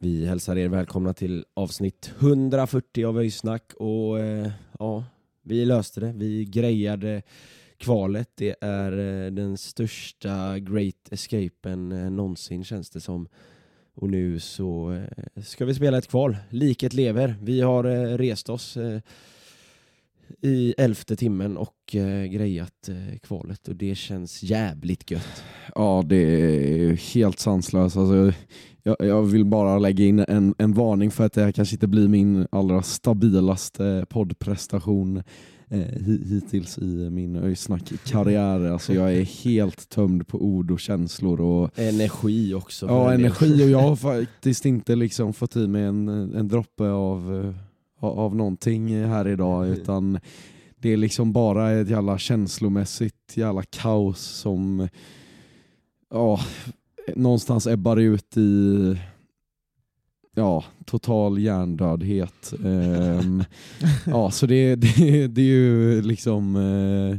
Vi 0.00 0.26
hälsar 0.26 0.58
er 0.58 0.68
välkomna 0.68 1.14
till 1.14 1.44
avsnitt 1.54 2.10
140 2.18 3.04
av 3.04 3.18
Öjsnack 3.18 3.72
och 3.74 4.20
eh, 4.20 4.50
ja, 4.78 5.04
vi 5.42 5.64
löste 5.64 6.00
det. 6.00 6.12
Vi 6.16 6.44
grejade 6.44 7.22
kvalet. 7.76 8.30
Det 8.34 8.56
är 8.60 8.92
eh, 8.92 9.30
den 9.30 9.56
största 9.56 10.58
great 10.58 11.08
escapen 11.10 11.92
eh, 11.92 12.10
någonsin 12.10 12.64
känns 12.64 12.90
det 12.90 13.00
som. 13.00 13.28
Och 13.94 14.10
nu 14.10 14.40
så 14.40 14.92
eh, 14.92 15.42
ska 15.42 15.64
vi 15.64 15.74
spela 15.74 15.98
ett 15.98 16.08
kval. 16.08 16.36
Liket 16.50 16.92
lever. 16.92 17.36
Vi 17.42 17.60
har 17.60 17.84
eh, 17.84 18.18
rest 18.18 18.48
oss 18.48 18.76
eh, 18.76 19.00
i 20.42 20.74
elfte 20.78 21.16
timmen 21.16 21.56
och 21.56 21.94
eh, 21.94 22.24
grejat 22.24 22.88
eh, 22.88 23.18
kvalet 23.18 23.68
och 23.68 23.76
det 23.76 23.94
känns 23.94 24.42
jävligt 24.42 25.10
gött. 25.10 25.42
Ja, 25.74 26.04
det 26.06 26.16
är 26.16 27.14
helt 27.14 27.38
sanslöst. 27.38 27.96
Alltså, 27.96 28.32
jag, 28.82 28.96
jag 28.98 29.22
vill 29.22 29.44
bara 29.44 29.78
lägga 29.78 30.04
in 30.04 30.18
en, 30.28 30.54
en 30.58 30.72
varning 30.72 31.10
för 31.10 31.26
att 31.26 31.32
det 31.32 31.42
här 31.42 31.52
kanske 31.52 31.74
inte 31.74 31.86
blir 31.86 32.08
min 32.08 32.46
allra 32.52 32.82
stabilaste 32.82 34.06
poddprestation 34.08 35.16
eh, 35.70 35.78
hi- 35.78 36.28
hittills 36.28 36.78
i 36.78 37.10
min 37.10 37.36
Öysnack-karriär. 37.36 38.60
Alltså, 38.72 38.94
jag 38.94 39.14
är 39.14 39.22
helt 39.44 39.88
tömd 39.88 40.28
på 40.28 40.38
ord 40.42 40.70
och 40.70 40.80
känslor. 40.80 41.40
Och, 41.40 41.78
Energi 41.78 42.54
också. 42.54 42.86
ja, 42.86 43.12
energi 43.14 43.64
och 43.64 43.68
jag 43.70 43.78
har 43.80 43.96
faktiskt 44.24 44.66
inte 44.66 44.96
liksom 44.96 45.32
fått 45.32 45.56
i 45.56 45.66
mig 45.66 45.82
en, 45.84 46.08
en 46.08 46.48
droppe 46.48 46.90
av, 46.90 47.44
eh, 47.44 47.54
av 48.00 48.36
någonting 48.36 49.04
här 49.04 49.28
idag 49.28 49.68
utan 49.68 50.20
det 50.76 50.92
är 50.92 50.96
liksom 50.96 51.32
bara 51.32 51.70
ett 51.70 51.90
jävla 51.90 52.18
känslomässigt 52.18 53.36
jävla 53.36 53.62
kaos 53.62 54.20
som 54.20 54.88
ja, 56.10 56.40
någonstans 57.16 57.66
ebbar 57.66 57.96
ut 57.96 58.36
i 58.36 58.96
ja, 60.34 60.64
total 60.84 61.38
hjärndödhet. 61.38 62.52
Ehm, 62.64 63.44
ja, 64.06 64.30
så 64.30 64.46
det, 64.46 64.74
det, 64.74 65.26
det 65.26 65.40
är 65.40 65.46
ju 65.46 66.02
liksom 66.02 66.56
eh, 66.56 67.18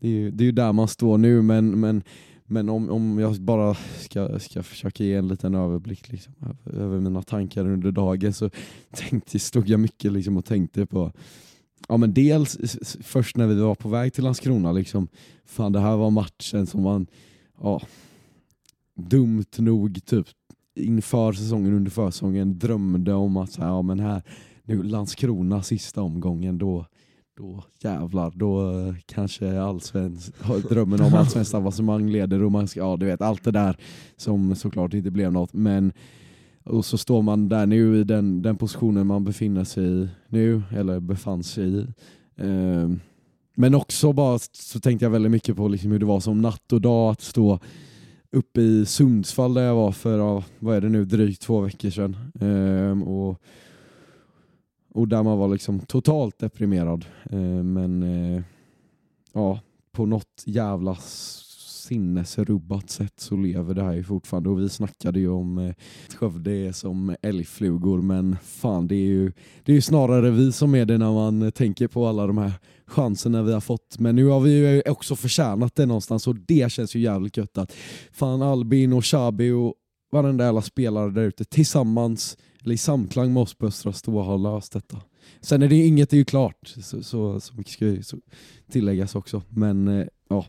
det 0.00 0.08
är 0.08 0.12
ju, 0.12 0.30
det 0.30 0.44
är 0.44 0.46
ju 0.46 0.52
där 0.52 0.72
man 0.72 0.88
står 0.88 1.18
nu 1.18 1.42
men, 1.42 1.80
men, 1.80 2.02
men 2.46 2.68
om, 2.68 2.90
om 2.90 3.18
jag 3.18 3.40
bara 3.40 3.74
ska, 3.98 4.38
ska 4.38 4.62
försöka 4.62 5.04
ge 5.04 5.14
en 5.14 5.28
liten 5.28 5.54
överblick 5.54 6.12
liksom, 6.12 6.34
över- 6.66 7.00
mina 7.00 7.22
tankar 7.22 7.66
under 7.66 7.90
dagen 7.92 8.32
så 8.32 8.50
tänkte, 8.92 9.38
stod 9.38 9.68
jag 9.68 9.80
mycket 9.80 10.12
liksom 10.12 10.36
och 10.36 10.44
tänkte 10.44 10.86
på 10.86 11.12
Ja 11.88 11.96
men 11.96 12.14
dels 12.14 12.58
först 13.02 13.36
när 13.36 13.46
vi 13.46 13.54
var 13.54 13.74
på 13.74 13.88
väg 13.88 14.12
till 14.12 14.24
Landskrona 14.24 14.72
liksom, 14.72 15.08
fan 15.44 15.72
det 15.72 15.80
här 15.80 15.96
var 15.96 16.10
matchen 16.10 16.66
som 16.66 16.82
man, 16.82 17.06
ja, 17.60 17.82
dumt 18.94 19.44
nog 19.58 20.04
typ 20.04 20.26
inför 20.74 21.32
säsongen, 21.32 21.74
under 21.74 21.90
försäsongen 21.90 22.58
drömde 22.58 23.14
om 23.14 23.36
att 23.36 23.52
så 23.52 23.62
här, 23.62 23.68
ja 23.68 23.82
men 23.82 24.00
här, 24.00 24.22
nu 24.64 24.82
Landskrona 24.82 25.62
sista 25.62 26.02
omgången 26.02 26.58
då, 26.58 26.86
då 27.36 27.64
jävlar, 27.82 28.32
då 28.34 28.70
eh, 28.70 28.94
kanske 29.06 29.60
allsvensk, 29.60 30.32
drömmen 30.68 31.00
om 31.00 31.14
allsvenskt 31.14 31.54
avancemang 31.54 32.10
leder 32.10 32.42
och 32.42 32.52
man 32.52 32.68
ska, 32.68 32.80
ja 32.80 32.96
du 32.96 33.06
vet 33.06 33.20
allt 33.20 33.44
det 33.44 33.50
där 33.50 33.76
som 34.16 34.56
såklart 34.56 34.94
inte 34.94 35.10
blev 35.10 35.32
något 35.32 35.52
men 35.52 35.92
och 36.64 36.84
så 36.84 36.98
står 36.98 37.22
man 37.22 37.48
där 37.48 37.66
nu 37.66 38.00
i 38.00 38.04
den, 38.04 38.42
den 38.42 38.56
positionen 38.56 39.06
man 39.06 39.24
befinner 39.24 39.64
sig 39.64 39.84
i 39.84 40.08
nu, 40.28 40.62
eller 40.70 41.00
befann 41.00 41.42
sig 41.42 41.64
i. 41.64 41.86
Um, 42.36 43.00
men 43.54 43.74
också 43.74 44.12
bara 44.12 44.38
så 44.52 44.80
tänkte 44.80 45.04
jag 45.04 45.10
väldigt 45.10 45.32
mycket 45.32 45.56
på 45.56 45.68
liksom 45.68 45.90
hur 45.90 45.98
det 45.98 46.06
var 46.06 46.20
som 46.20 46.42
natt 46.42 46.72
och 46.72 46.80
dag 46.80 47.10
att 47.10 47.20
stå 47.20 47.58
uppe 48.32 48.60
i 48.60 48.86
Sundsvall 48.86 49.54
där 49.54 49.62
jag 49.62 49.74
var 49.74 49.92
för, 49.92 50.42
vad 50.58 50.76
är 50.76 50.80
det 50.80 50.88
nu, 50.88 51.04
drygt 51.04 51.42
två 51.42 51.60
veckor 51.60 51.90
sedan. 51.90 52.16
Um, 52.40 53.02
och, 53.02 53.40
och 54.94 55.08
där 55.08 55.22
man 55.22 55.38
var 55.38 55.48
liksom 55.48 55.80
totalt 55.80 56.38
deprimerad. 56.38 57.04
Eh, 57.30 57.62
men 57.62 58.02
eh, 58.02 58.42
ja, 59.32 59.60
på 59.92 60.06
något 60.06 60.42
jävla 60.44 60.96
sinnesrubbat 61.84 62.90
sätt 62.90 63.12
så 63.16 63.36
lever 63.36 63.74
det 63.74 63.82
här 63.82 63.92
ju 63.92 64.04
fortfarande 64.04 64.48
och 64.50 64.60
vi 64.60 64.68
snackade 64.68 65.20
ju 65.20 65.28
om 65.28 65.58
eh, 65.58 65.74
Skövde 66.16 66.50
är 66.52 66.72
som 66.72 67.16
älgflugor 67.22 68.02
men 68.02 68.36
fan 68.42 68.88
det 68.88 68.94
är 68.94 69.06
ju 69.06 69.32
det 69.64 69.72
är 69.72 69.76
ju 69.76 69.80
snarare 69.80 70.30
vi 70.30 70.52
som 70.52 70.74
är 70.74 70.84
det 70.84 70.98
när 70.98 71.12
man 71.12 71.52
tänker 71.52 71.88
på 71.88 72.06
alla 72.06 72.26
de 72.26 72.38
här 72.38 72.52
chanserna 72.86 73.42
vi 73.42 73.52
har 73.52 73.60
fått 73.60 73.98
men 73.98 74.16
nu 74.16 74.26
har 74.26 74.40
vi 74.40 74.50
ju 74.50 74.82
också 74.86 75.16
förtjänat 75.16 75.74
det 75.74 75.86
någonstans 75.86 76.26
och 76.26 76.36
det 76.36 76.72
känns 76.72 76.96
ju 76.96 77.00
jävligt 77.00 77.36
gött 77.36 77.58
att 77.58 77.72
fan 78.12 78.42
Albin 78.42 78.92
och 78.92 79.04
Chabi 79.04 79.50
och 79.50 79.74
varenda 80.12 80.44
jävla 80.44 80.62
spelare 80.62 81.10
där 81.10 81.22
ute 81.22 81.44
tillsammans 81.44 82.36
eller 82.64 82.74
i 82.74 82.78
samklang 82.78 83.32
med 83.32 83.42
oss 83.42 83.54
på 83.54 83.66
Östra 83.66 83.92
Stå 83.92 84.22
har 84.22 84.38
löst 84.38 84.72
detta. 84.72 85.00
Sen 85.40 85.62
är 85.62 85.68
det 85.68 85.76
ju 85.76 85.86
inget 85.86 86.12
är 86.12 86.16
ju 86.16 86.24
klart 86.24 86.74
så, 86.76 87.02
så, 87.02 87.40
så 87.40 87.54
mycket 87.54 87.72
ska 87.72 87.86
ju 87.86 88.02
så 88.02 88.16
tilläggas 88.70 89.14
också 89.14 89.42
men 89.48 89.88
eh, 89.88 90.06
ja 90.28 90.46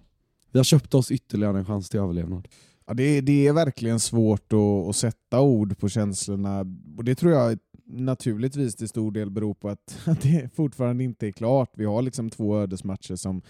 vi 0.52 0.60
har 0.60 0.64
köpt 0.64 0.94
oss 0.94 1.12
ytterligare 1.12 1.58
en 1.58 1.66
chans 1.66 1.90
till 1.90 2.00
överlevnad. 2.00 2.48
Ja, 2.88 2.94
det, 2.94 3.22
det 3.22 3.48
är 3.48 3.54
verkligen 3.54 4.00
svårt 4.00 4.54
att, 4.54 4.90
att 4.90 4.96
sätta 4.96 5.42
ord 5.42 5.78
på 5.78 5.90
känslorna 5.90 6.66
och 6.98 7.04
det 7.04 7.16
tror 7.16 7.34
jag 7.34 7.58
naturligtvis 7.86 8.76
till 8.76 8.90
stor 8.90 9.12
del 9.12 9.32
beror 9.32 9.54
på 9.54 9.70
att, 9.70 9.98
att 10.06 10.22
det 10.22 10.56
fortfarande 10.56 11.04
inte 11.04 11.28
är 11.28 11.32
klart. 11.32 11.72
Vi 11.74 11.86
har 11.86 12.02
liksom 12.02 12.30
två 12.30 12.58
ödesmatcher 12.58 13.16
som, 13.16 13.42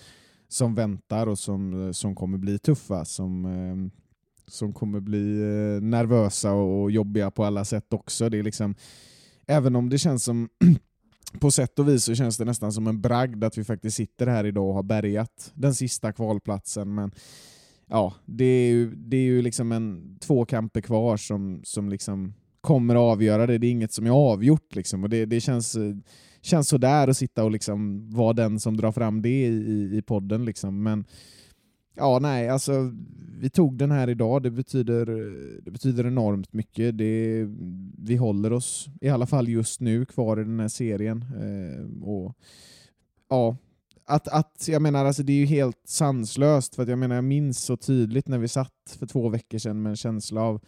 som 0.47 0.75
väntar 0.75 1.27
och 1.27 1.39
som, 1.39 1.93
som 1.93 2.15
kommer 2.15 2.37
bli 2.37 2.59
tuffa, 2.59 3.05
som, 3.05 3.45
eh, 3.45 4.04
som 4.47 4.73
kommer 4.73 5.00
bli 5.00 5.41
eh, 5.41 5.81
nervösa 5.81 6.53
och 6.53 6.91
jobbiga 6.91 7.31
på 7.31 7.44
alla 7.44 7.66
sätt 7.66 7.94
också. 7.94 8.29
Det 8.29 8.38
är 8.39 8.44
liksom, 8.44 8.75
även 9.47 9.75
om 9.75 9.89
det 9.89 9.97
känns 9.97 10.23
som 10.23 10.50
på 11.39 11.51
sätt 11.51 11.79
och 11.79 11.88
vis 11.89 12.03
så 12.03 12.16
känns 12.16 12.38
det 12.38 12.45
nästan 12.45 12.73
som 12.73 12.88
en 12.88 13.01
bragd 13.01 13.44
att 13.44 13.57
vi 13.57 13.63
faktiskt 13.63 13.97
sitter 13.97 14.28
här 14.28 14.45
idag 14.45 14.67
och 14.67 14.73
har 14.73 14.83
bärgat 14.83 15.51
den 15.53 15.75
sista 15.75 16.13
kvalplatsen. 16.13 16.95
Men 16.95 17.11
ja, 17.88 18.13
det 18.25 18.45
är 18.45 18.72
ju, 18.72 18.95
det 18.95 19.17
är 19.17 19.22
ju 19.22 19.41
liksom 19.41 19.72
en, 19.72 20.17
två 20.22 20.45
kamper 20.45 20.81
kvar 20.81 21.17
som, 21.17 21.62
som 21.63 21.89
liksom 21.89 22.33
kommer 22.62 22.95
att 22.95 23.00
avgöra 23.00 23.47
det. 23.47 23.57
Det 23.57 23.67
är 23.67 23.72
inget 23.72 23.94
som 23.94 24.06
är 24.06 24.12
avgjort. 24.12 24.75
Liksom. 24.75 25.03
Och 25.03 25.09
det, 25.09 25.25
det 25.25 25.41
känns, 25.41 25.77
känns 26.41 26.69
sådär 26.69 27.07
att 27.07 27.17
sitta 27.17 27.44
och 27.44 27.51
liksom 27.51 28.09
vara 28.09 28.33
den 28.33 28.59
som 28.59 28.77
drar 28.77 28.91
fram 28.91 29.22
det 29.22 29.29
i, 29.29 29.45
i, 29.45 29.97
i 29.97 30.01
podden. 30.01 30.45
Liksom. 30.45 30.83
Men 30.83 31.06
ja, 31.95 32.19
nej, 32.21 32.50
alltså 32.50 32.92
vi 33.39 33.50
tog 33.50 33.77
den 33.77 33.92
här 33.92 34.09
idag. 34.09 34.44
Det 34.44 34.51
betyder, 34.51 35.06
det 35.62 35.71
betyder 35.71 36.07
enormt 36.07 36.53
mycket. 36.53 36.97
Det, 36.97 37.45
vi 37.97 38.15
håller 38.15 38.53
oss, 38.53 38.88
i 39.01 39.09
alla 39.09 39.25
fall 39.25 39.47
just 39.47 39.81
nu, 39.81 40.06
kvar 40.06 40.39
i 40.39 40.44
den 40.44 40.59
här 40.59 40.68
serien. 40.68 41.25
Eh, 41.42 42.07
och 42.07 42.36
ja, 43.30 43.57
att, 44.06 44.27
att, 44.27 44.68
jag 44.68 44.81
menar, 44.81 45.06
alltså 45.06 45.24
det 45.24 45.33
är 45.33 45.38
ju 45.38 45.45
helt 45.45 45.81
sanslöst, 45.86 46.75
för 46.75 46.83
att 46.83 46.89
jag 46.89 47.00
menar, 47.00 47.15
jag 47.15 47.24
minns 47.24 47.59
så 47.59 47.77
tydligt 47.77 48.27
när 48.27 48.38
vi 48.38 48.47
satt 48.47 48.97
för 49.00 49.06
två 49.06 49.30
veckor 49.30 49.57
sedan 49.57 49.81
med 49.81 49.89
en 49.89 49.95
känsla 49.95 50.42
av 50.42 50.62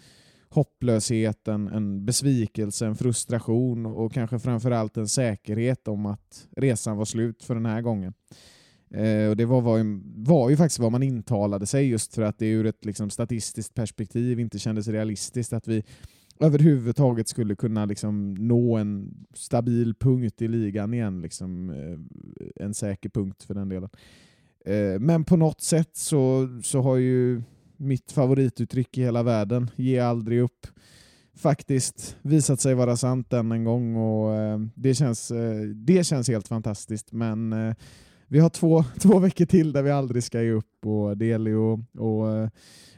hopplöshet, 0.49 1.47
en, 1.47 1.67
en 1.67 2.05
besvikelse, 2.05 2.85
en 2.85 2.95
frustration 2.95 3.85
och 3.85 4.13
kanske 4.13 4.39
framförallt 4.39 4.97
en 4.97 5.07
säkerhet 5.07 5.87
om 5.87 6.05
att 6.05 6.47
resan 6.51 6.97
var 6.97 7.05
slut 7.05 7.43
för 7.43 7.55
den 7.55 7.65
här 7.65 7.81
gången. 7.81 8.13
Eh, 8.89 9.29
och 9.29 9.37
Det 9.37 9.45
var, 9.45 9.61
var, 9.61 9.77
ju, 9.77 10.01
var 10.15 10.49
ju 10.49 10.57
faktiskt 10.57 10.79
vad 10.79 10.91
man 10.91 11.03
intalade 11.03 11.65
sig 11.65 11.89
just 11.89 12.15
för 12.15 12.21
att 12.21 12.39
det 12.39 12.47
ur 12.47 12.65
ett 12.65 12.85
liksom, 12.85 13.09
statistiskt 13.09 13.73
perspektiv 13.73 14.39
inte 14.39 14.59
kändes 14.59 14.87
realistiskt 14.87 15.53
att 15.53 15.67
vi 15.67 15.83
överhuvudtaget 16.39 17.27
skulle 17.27 17.55
kunna 17.55 17.85
liksom 17.85 18.33
nå 18.33 18.77
en 18.77 19.13
stabil 19.33 19.95
punkt 19.95 20.41
i 20.41 20.47
ligan 20.47 20.93
igen. 20.93 21.21
Liksom, 21.21 21.69
eh, 21.69 22.63
en 22.65 22.73
säker 22.73 23.09
punkt 23.09 23.43
för 23.43 23.53
den 23.53 23.69
delen. 23.69 23.89
Eh, 24.65 24.99
men 24.99 25.23
på 25.23 25.37
något 25.37 25.61
sätt 25.61 25.89
så, 25.93 26.47
så 26.63 26.81
har 26.81 26.97
ju 26.97 27.41
mitt 27.77 28.11
favorituttryck 28.11 28.97
i 28.97 29.01
hela 29.01 29.23
världen, 29.23 29.69
ge 29.75 29.99
aldrig 29.99 30.41
upp, 30.41 30.67
faktiskt 31.35 32.17
visat 32.21 32.61
sig 32.61 32.75
vara 32.75 32.97
sant 32.97 33.33
än 33.33 33.51
en 33.51 33.63
gång 33.63 33.95
och 33.95 34.35
eh, 34.35 34.59
det, 34.75 34.93
känns, 34.93 35.31
eh, 35.31 35.61
det 35.61 36.03
känns 36.05 36.27
helt 36.27 36.47
fantastiskt. 36.47 37.11
Men 37.11 37.53
eh, 37.53 37.75
vi 38.27 38.39
har 38.39 38.49
två, 38.49 38.83
två 38.99 39.19
veckor 39.19 39.45
till 39.45 39.71
där 39.71 39.83
vi 39.83 39.91
aldrig 39.91 40.23
ska 40.23 40.41
ge 40.41 40.51
upp 40.51 40.85
och 40.85 41.17
det 41.17 41.25
gäller 41.25 41.51
ju 41.51 41.73
att 41.73 41.79
och, 41.97 42.31
eh, 42.31 42.49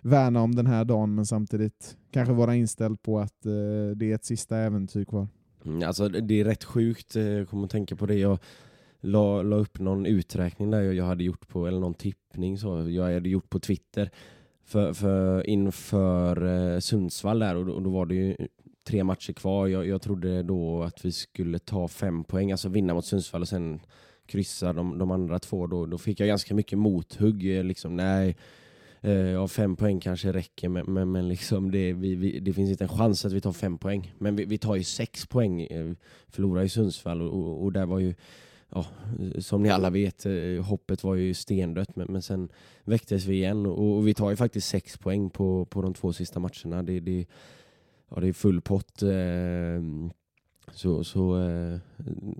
värna 0.01 0.41
om 0.41 0.55
den 0.55 0.67
här 0.67 0.85
dagen 0.85 1.15
men 1.15 1.25
samtidigt 1.25 1.97
kanske 2.11 2.33
vara 2.33 2.55
inställd 2.55 3.01
på 3.01 3.19
att 3.19 3.45
eh, 3.45 3.51
det 3.95 4.11
är 4.11 4.15
ett 4.15 4.25
sista 4.25 4.57
äventyr 4.57 5.05
kvar. 5.05 5.27
Mm, 5.65 5.87
alltså 5.87 6.09
det 6.09 6.39
är 6.39 6.45
rätt 6.45 6.63
sjukt, 6.63 7.15
eh, 7.15 7.23
jag 7.23 7.49
kommer 7.49 7.65
att 7.65 7.71
tänka 7.71 7.95
på 7.95 8.05
det. 8.05 8.15
Jag 8.15 8.39
la, 9.01 9.41
la 9.41 9.55
upp 9.55 9.79
någon 9.79 10.05
uträkning 10.05 10.71
där 10.71 10.81
jag 10.81 11.05
hade 11.05 11.23
gjort 11.23 11.47
på, 11.47 11.67
eller 11.67 11.79
någon 11.79 11.93
tippning 11.93 12.57
så, 12.57 12.89
jag 12.89 13.13
hade 13.13 13.29
gjort 13.29 13.49
på 13.49 13.59
Twitter 13.59 14.09
för, 14.65 14.93
för 14.93 15.49
inför 15.49 16.45
eh, 16.73 16.79
Sundsvall 16.79 17.39
där 17.39 17.55
och 17.55 17.65
då, 17.65 17.73
och 17.73 17.81
då, 17.81 17.89
var 17.89 18.05
det 18.05 18.15
ju 18.15 18.35
tre 18.87 19.03
matcher 19.03 19.33
kvar. 19.33 19.67
Jag, 19.67 19.87
jag 19.87 20.01
trodde 20.01 20.43
då 20.43 20.83
att 20.83 21.05
vi 21.05 21.11
skulle 21.11 21.59
ta 21.59 21.87
fem 21.87 22.23
poäng, 22.23 22.51
alltså 22.51 22.69
vinna 22.69 22.93
mot 22.93 23.05
Sundsvall 23.05 23.41
och 23.41 23.47
sen 23.47 23.79
kryssa 24.29 24.73
de, 24.73 24.97
de 24.97 25.11
andra 25.11 25.39
två. 25.39 25.67
Då, 25.67 25.85
då 25.85 25.97
fick 25.97 26.19
jag 26.19 26.27
ganska 26.27 26.55
mycket 26.55 26.77
mothugg. 26.77 27.57
Eh, 27.57 27.63
liksom, 27.63 27.95
nej, 27.95 28.35
eh, 29.01 29.11
ja, 29.11 29.47
fem 29.47 29.75
poäng 29.75 29.99
kanske 29.99 30.33
räcker, 30.33 30.69
men, 30.69 30.93
men, 30.93 31.11
men 31.11 31.27
liksom 31.27 31.71
det, 31.71 31.93
vi, 31.93 32.15
vi, 32.15 32.39
det 32.39 32.53
finns 32.53 32.69
inte 32.69 32.83
en 32.83 32.97
chans 32.97 33.25
att 33.25 33.33
vi 33.33 33.41
tar 33.41 33.53
fem 33.53 33.77
poäng. 33.77 34.13
Men 34.17 34.35
vi, 34.35 34.45
vi 34.45 34.57
tar 34.57 34.75
ju 34.75 34.83
sex 34.83 35.25
poäng, 35.25 35.61
eh, 35.61 35.91
förlorar 36.27 36.63
i 36.63 36.69
Sundsvall 36.69 37.21
och, 37.21 37.33
och, 37.33 37.63
och 37.63 37.71
där 37.71 37.85
var 37.85 37.99
ju 37.99 38.15
ja, 38.69 38.85
som 39.39 39.63
ni 39.63 39.69
alla 39.69 39.89
vet, 39.89 40.25
eh, 40.25 40.63
hoppet 40.63 41.03
var 41.03 41.15
ju 41.15 41.33
stendött 41.33 41.95
men, 41.95 42.07
men 42.09 42.21
sen 42.21 42.49
väcktes 42.83 43.25
vi 43.25 43.35
igen 43.35 43.65
och, 43.65 43.97
och, 43.97 44.07
vi 44.07 44.13
tar 44.13 44.29
ju 44.29 44.35
faktiskt 44.35 44.67
sex 44.67 44.97
poäng 44.97 45.29
på, 45.29 45.65
på 45.65 45.81
de 45.81 45.93
två 45.93 46.13
sista 46.13 46.39
matcherna. 46.39 46.83
Det, 46.83 46.99
det, 46.99 47.25
ja, 48.09 48.21
det 48.21 48.27
är 48.27 48.33
full 48.33 48.61
pott. 48.61 49.01
Eh, 49.01 49.81
så, 50.73 51.03
så 51.03 51.43
eh, 51.43 51.79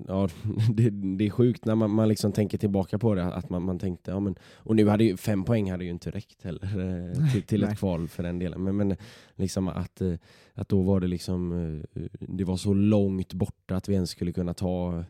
ja, 0.08 0.30
det, 0.74 0.90
det, 0.90 1.26
är 1.26 1.30
sjukt 1.30 1.66
när 1.66 1.76
man, 1.76 1.92
man 1.92 2.08
liksom 2.08 2.32
tänker 2.32 2.58
tillbaka 2.58 3.00
på 3.00 3.16
det, 3.16 3.24
att 3.24 3.50
man, 3.50 3.64
man 3.64 3.80
tänkte, 3.80 4.12
ja 4.12 4.20
men, 4.20 4.36
och 4.54 4.76
nu 4.76 4.88
hade 4.88 5.04
ju 5.04 5.18
fem 5.18 5.44
poäng 5.44 5.72
hade 5.72 5.84
ju 5.84 5.90
inte 5.90 6.12
räckt 6.12 6.44
heller 6.44 6.64
eh, 6.64 7.32
till, 7.32 7.44
till 7.44 7.64
ett 7.64 7.80
kval 7.80 8.08
för 8.08 8.24
den 8.24 8.40
delen. 8.40 8.64
Men, 8.64 8.78
men 8.78 8.96
liksom 9.36 9.68
att, 9.68 10.02
eh, 10.02 10.14
att 10.54 10.70
då 10.70 10.82
var 10.82 11.00
det 11.00 11.08
liksom, 11.08 11.84
det 12.20 12.44
var 12.44 12.58
så 12.58 12.74
långt 12.74 13.34
borta 13.34 13.76
att 13.76 13.90
vi 13.90 13.94
ens 13.94 14.10
skulle 14.10 14.32
kunna 14.32 14.54
ta 14.54 15.04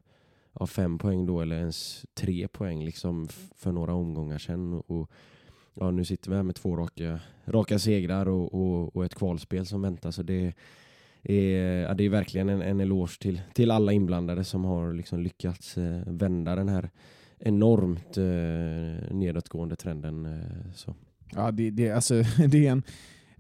ja, 0.60 0.68
fem 0.68 0.98
poäng 0.98 1.26
då 1.26 1.42
eller 1.42 1.56
ens 1.56 2.06
tre 2.14 2.48
poäng 2.48 2.86
liksom 2.86 3.28
för 3.56 3.72
några 3.72 3.94
omgångar 3.94 4.38
sedan. 4.38 4.74
Och, 4.74 5.12
ja, 5.74 5.92
nu 5.92 6.06
sitter 6.06 6.30
vi 6.30 6.36
här 6.36 6.44
med 6.44 6.56
två 6.56 6.76
raka, 6.76 7.20
raka 7.46 7.80
segrar 7.80 8.28
och, 8.28 8.54
och, 8.54 8.96
och 8.96 9.06
ett 9.06 9.16
kvalspel 9.16 9.66
som 9.66 9.82
väntar. 9.82 10.12
Så 10.12 10.24
det 10.24 10.54
är, 11.24 11.82
ja, 11.82 11.94
det 11.94 12.04
är 12.04 12.10
verkligen 12.10 12.50
en, 12.50 12.62
en 12.62 12.80
eloge 12.80 13.20
till, 13.20 13.42
till 13.54 13.72
alla 13.72 13.92
inblandade 13.92 14.44
som 14.44 14.66
har 14.66 14.94
liksom 14.94 15.20
lyckats 15.20 15.78
eh, 15.78 16.02
vända 16.08 16.56
den 16.56 16.70
här 16.70 16.90
enormt 17.40 18.18
eh, 18.18 19.16
nedåtgående 19.16 19.76
trenden. 19.76 20.26
Eh, 20.26 20.72
så. 20.74 20.96
Ja, 21.36 21.52
det, 21.52 21.70
det, 21.70 21.92
alltså, 21.92 22.14
det 22.48 22.68
är 22.68 22.72
en 22.72 22.84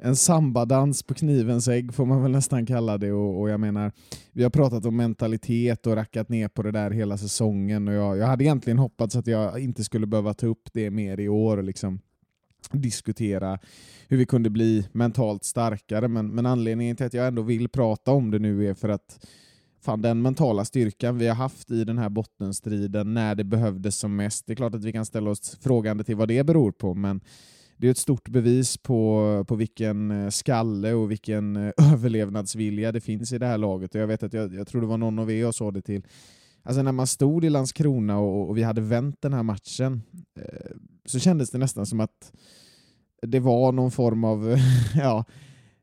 en 0.02 0.16
sambadans 0.16 1.04
på 1.04 1.14
knivens 1.14 1.68
ägg 1.68 1.94
får 1.94 2.06
man 2.06 2.24
väl 2.24 2.32
nästan 2.32 2.66
kalla 2.66 2.98
det. 2.98 3.12
Och, 3.12 3.42
och, 3.42 3.50
jag 3.50 3.60
menar, 3.60 3.92
vi 4.32 4.44
har 4.44 4.50
pratat 4.50 4.86
om 4.86 4.98
mentalitet 4.98 5.88
och 5.88 5.96
rackat 5.96 6.30
ner 6.30 6.48
på 6.48 6.62
det 6.62 6.72
där 6.72 6.92
hela 6.92 7.18
säsongen. 7.18 7.88
Och 7.88 7.94
jag, 7.94 8.18
jag 8.18 8.28
hade 8.28 8.44
egentligen 8.44 8.80
hoppats 8.80 9.16
att 9.16 9.28
jag 9.28 9.60
inte 9.60 9.84
skulle 9.84 10.08
behöva 10.08 10.34
ta 10.34 10.48
upp 10.48 10.70
det 10.74 10.92
mer 10.92 11.20
i 11.20 11.30
år 11.30 11.58
och 11.58 11.64
liksom 11.64 12.00
diskutera 12.72 13.60
hur 14.08 14.18
vi 14.18 14.26
kunde 14.26 14.50
bli 14.50 14.88
mentalt 14.92 15.44
starkare. 15.44 16.08
Men, 16.08 16.28
men 16.28 16.46
anledningen 16.46 16.96
till 16.96 17.06
att 17.06 17.14
jag 17.14 17.28
ändå 17.28 17.42
vill 17.42 17.70
prata 17.70 18.12
om 18.12 18.32
det 18.32 18.40
nu 18.40 18.68
är 18.70 18.74
för 18.74 18.90
att 18.90 19.28
fan, 19.82 20.02
den 20.02 20.22
mentala 20.22 20.66
styrkan 20.66 21.18
vi 21.18 21.28
har 21.28 21.36
haft 21.36 21.72
i 21.72 21.84
den 21.84 21.98
här 21.98 22.10
bottenstriden 22.10 23.14
när 23.14 23.36
det 23.36 23.44
behövdes 23.44 23.96
som 23.96 24.16
mest. 24.16 24.48
Det 24.48 24.54
är 24.54 24.56
klart 24.56 24.76
att 24.76 24.84
vi 24.84 24.92
kan 24.92 25.06
ställa 25.06 25.30
oss 25.30 25.58
frågande 25.62 26.04
till 26.04 26.16
vad 26.16 26.28
det 26.28 26.44
beror 26.44 26.72
på, 26.72 26.94
men 26.94 27.22
det 27.78 27.88
är 27.88 27.92
ett 27.92 27.98
stort 27.98 28.30
bevis 28.30 28.78
på, 28.78 29.46
på 29.48 29.56
vilken 29.56 30.12
eh, 30.12 30.30
skalle 30.30 30.94
och 30.94 31.12
vilken 31.12 31.56
eh, 31.56 31.72
överlevnadsvilja 31.94 32.92
det 32.92 33.02
finns 33.02 33.34
i 33.34 33.38
det 33.38 33.46
här 33.46 33.58
laget. 33.58 33.96
Och 33.96 34.02
jag 34.02 34.08
vet 34.08 34.24
att 34.24 34.34
jag, 34.34 34.54
jag 34.54 34.68
tror 34.68 34.82
det 34.82 34.88
var 34.88 34.98
någon 34.98 35.20
av 35.20 35.32
er 35.32 35.42
jag 35.42 35.56
sa 35.56 35.72
det 35.72 35.82
till. 35.82 36.04
Alltså 36.64 36.82
när 36.82 36.92
man 36.92 37.08
stod 37.08 37.46
i 37.46 37.50
Landskrona 37.50 38.20
och, 38.20 38.50
och 38.50 38.58
vi 38.58 38.64
hade 38.64 38.82
vänt 38.82 39.22
den 39.22 39.34
här 39.34 39.44
matchen 39.44 40.02
eh, 40.40 40.72
så 41.10 41.20
kändes 41.20 41.50
det 41.50 41.58
nästan 41.58 41.86
som 41.86 42.00
att 42.00 42.32
det 43.22 43.40
var 43.40 43.72
någon 43.72 43.92
form 43.92 44.24
av, 44.24 44.58
ja, 44.96 45.26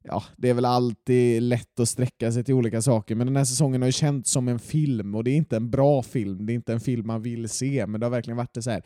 ja, 0.02 0.24
det 0.36 0.50
är 0.50 0.54
väl 0.54 0.64
alltid 0.64 1.42
lätt 1.42 1.80
att 1.80 1.88
sträcka 1.88 2.32
sig 2.32 2.44
till 2.44 2.54
olika 2.54 2.82
saker, 2.82 3.14
men 3.14 3.26
den 3.26 3.36
här 3.36 3.44
säsongen 3.44 3.82
har 3.82 3.88
ju 3.88 3.92
känts 3.92 4.30
som 4.30 4.48
en 4.48 4.58
film 4.58 5.14
och 5.14 5.24
det 5.24 5.30
är 5.30 5.36
inte 5.36 5.56
en 5.56 5.70
bra 5.70 6.02
film, 6.02 6.46
det 6.46 6.52
är 6.52 6.54
inte 6.54 6.72
en 6.72 6.80
film 6.80 7.06
man 7.06 7.22
vill 7.22 7.48
se, 7.48 7.86
men 7.86 8.00
det 8.00 8.06
har 8.06 8.10
verkligen 8.10 8.36
varit 8.36 8.54
det 8.54 8.62
så 8.62 8.70
här. 8.70 8.82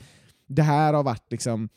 Det 0.46 0.62
här 0.62 0.94
har 0.94 1.02
varit 1.02 1.30
liksom 1.30 1.68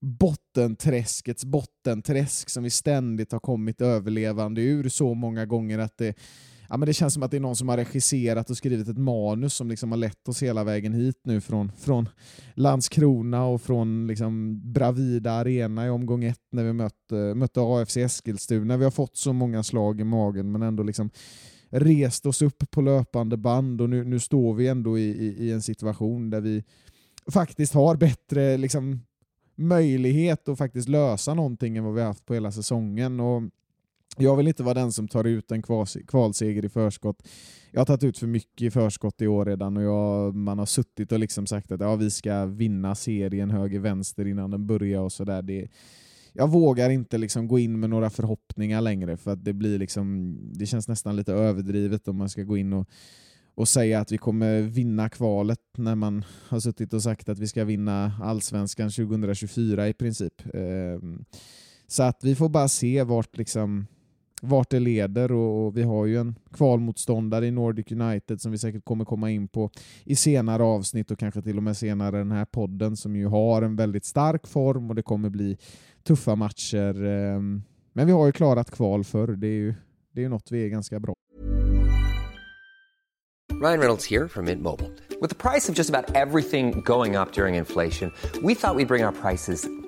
bottenträskets 0.00 1.44
bottenträsk 1.44 2.50
som 2.50 2.62
vi 2.62 2.70
ständigt 2.70 3.32
har 3.32 3.40
kommit 3.40 3.80
överlevande 3.80 4.62
ur 4.62 4.88
så 4.88 5.14
många 5.14 5.46
gånger 5.46 5.78
att 5.78 5.98
det, 5.98 6.14
ja, 6.70 6.76
men 6.76 6.86
det 6.86 6.92
känns 6.92 7.14
som 7.14 7.22
att 7.22 7.30
det 7.30 7.36
är 7.36 7.40
någon 7.40 7.56
som 7.56 7.68
har 7.68 7.76
regisserat 7.76 8.50
och 8.50 8.56
skrivit 8.56 8.88
ett 8.88 8.98
manus 8.98 9.54
som 9.54 9.68
liksom 9.68 9.90
har 9.90 9.98
lett 9.98 10.28
oss 10.28 10.42
hela 10.42 10.64
vägen 10.64 10.92
hit 10.92 11.20
nu 11.24 11.40
från, 11.40 11.72
från 11.72 12.08
Landskrona 12.54 13.44
och 13.44 13.62
från 13.62 14.06
liksom 14.06 14.60
Bravida 14.72 15.32
Arena 15.32 15.86
i 15.86 15.90
omgång 15.90 16.24
ett 16.24 16.42
när 16.52 16.62
vi 16.62 16.68
eh, 16.68 16.74
mötte, 16.74 17.34
mötte 17.34 17.60
AFC 17.60 17.96
Eskilstuna. 17.96 18.76
Vi 18.76 18.84
har 18.84 18.90
fått 18.90 19.16
så 19.16 19.32
många 19.32 19.62
slag 19.62 20.00
i 20.00 20.04
magen 20.04 20.52
men 20.52 20.62
ändå 20.62 20.82
liksom 20.82 21.10
rest 21.70 22.26
oss 22.26 22.42
upp 22.42 22.70
på 22.70 22.80
löpande 22.80 23.36
band 23.36 23.80
och 23.80 23.90
nu, 23.90 24.04
nu 24.04 24.20
står 24.20 24.54
vi 24.54 24.68
ändå 24.68 24.98
i, 24.98 25.02
i, 25.02 25.46
i 25.46 25.52
en 25.52 25.62
situation 25.62 26.30
där 26.30 26.40
vi 26.40 26.64
faktiskt 27.30 27.74
har 27.74 27.96
bättre 27.96 28.56
liksom, 28.56 29.00
möjlighet 29.54 30.48
att 30.48 30.58
faktiskt 30.58 30.88
lösa 30.88 31.34
någonting 31.34 31.76
än 31.76 31.84
vad 31.84 31.94
vi 31.94 32.02
haft 32.02 32.26
på 32.26 32.34
hela 32.34 32.52
säsongen. 32.52 33.20
Och 33.20 33.42
jag 34.20 34.36
vill 34.36 34.48
inte 34.48 34.62
vara 34.62 34.74
den 34.74 34.92
som 34.92 35.08
tar 35.08 35.24
ut 35.24 35.52
en 35.52 35.62
kvalseger 36.06 36.64
i 36.64 36.68
förskott. 36.68 37.28
Jag 37.72 37.80
har 37.80 37.86
tagit 37.86 38.04
ut 38.04 38.18
för 38.18 38.26
mycket 38.26 38.62
i 38.62 38.70
förskott 38.70 39.22
i 39.22 39.26
år 39.26 39.44
redan 39.44 39.76
och 39.76 39.82
jag, 39.82 40.34
man 40.34 40.58
har 40.58 40.66
suttit 40.66 41.12
och 41.12 41.18
liksom 41.18 41.46
sagt 41.46 41.72
att 41.72 41.80
ja, 41.80 41.96
vi 41.96 42.10
ska 42.10 42.46
vinna 42.46 42.94
serien 42.94 43.50
höger-vänster 43.50 44.26
innan 44.26 44.50
den 44.50 44.66
börjar 44.66 45.00
och 45.00 45.12
sådär. 45.12 45.68
Jag 46.32 46.50
vågar 46.50 46.90
inte 46.90 47.18
liksom 47.18 47.48
gå 47.48 47.58
in 47.58 47.80
med 47.80 47.90
några 47.90 48.10
förhoppningar 48.10 48.80
längre 48.80 49.16
för 49.16 49.30
att 49.30 49.44
det 49.44 49.52
blir 49.52 49.78
liksom, 49.78 50.36
det 50.54 50.66
känns 50.66 50.88
nästan 50.88 51.16
lite 51.16 51.32
överdrivet 51.32 52.08
om 52.08 52.16
man 52.16 52.28
ska 52.28 52.42
gå 52.42 52.56
in 52.56 52.72
och 52.72 52.88
och 53.54 53.68
säga 53.68 54.00
att 54.00 54.12
vi 54.12 54.18
kommer 54.18 54.60
vinna 54.60 55.08
kvalet 55.08 55.60
när 55.76 55.94
man 55.94 56.24
har 56.48 56.60
suttit 56.60 56.92
och 56.92 57.02
sagt 57.02 57.28
att 57.28 57.38
vi 57.38 57.46
ska 57.46 57.64
vinna 57.64 58.12
allsvenskan 58.22 58.90
2024 58.90 59.88
i 59.88 59.92
princip. 59.92 60.42
Ehm, 60.54 61.24
så 61.86 62.02
att 62.02 62.24
vi 62.24 62.34
får 62.34 62.48
bara 62.48 62.68
se 62.68 63.02
vart, 63.02 63.36
liksom, 63.36 63.86
vart 64.40 64.70
det 64.70 64.80
leder 64.80 65.32
och 65.32 65.50
och 65.70 65.76
vi 65.76 65.82
har 65.82 66.06
ju 66.06 66.18
en 66.18 66.34
kvalmotståndare 66.52 67.46
i 67.46 67.50
Nordic 67.50 67.92
United 67.92 68.40
som 68.40 68.52
vi 68.52 68.58
säkert 68.58 68.84
kommer 68.84 69.04
komma 69.04 69.30
in 69.30 69.48
på 69.48 69.70
i 70.04 70.16
senare 70.16 70.62
avsnitt 70.62 71.10
och 71.10 71.18
kanske 71.18 71.42
till 71.42 71.56
och 71.56 71.62
med 71.62 71.76
senare 71.76 72.18
den 72.18 72.32
här 72.32 72.44
podden 72.44 72.96
som 72.96 73.16
ju 73.16 73.26
har 73.26 73.62
en 73.62 73.76
väldigt 73.76 74.04
stark 74.04 74.46
form 74.46 74.90
och 74.90 74.96
det 74.96 75.02
kommer 75.02 75.30
bli 75.30 75.58
tuffa 76.02 76.34
matcher. 76.34 77.04
Ehm, 77.04 77.62
men 77.92 78.06
vi 78.06 78.12
har 78.12 78.26
ju 78.26 78.32
klarat 78.32 78.70
kval 78.70 79.04
förr, 79.04 79.28
det 79.28 79.46
är 79.46 79.58
ju 79.58 79.74
det 80.12 80.24
är 80.24 80.28
något 80.28 80.52
vi 80.52 80.64
är 80.64 80.68
ganska 80.68 81.00
bra 81.00 81.14
Ryan 83.60 83.78
Reynolds 83.78 84.06
here 84.06 84.28
from 84.28 84.44
Mint 84.44 84.62
Mobile. 84.62 84.90
With 85.20 85.28
the 85.28 85.50
price 85.50 85.72
of 85.72 85.78
just 85.78 85.90
about 85.90 86.16
everything 86.16 86.80
going 86.80 87.16
up 87.16 87.32
during 87.32 87.54
inflation, 87.54 88.10
we 88.42 88.54
thought 88.54 88.76
we'd 88.76 88.88
bring 88.88 89.04
our 89.04 89.12
prices 89.12 89.68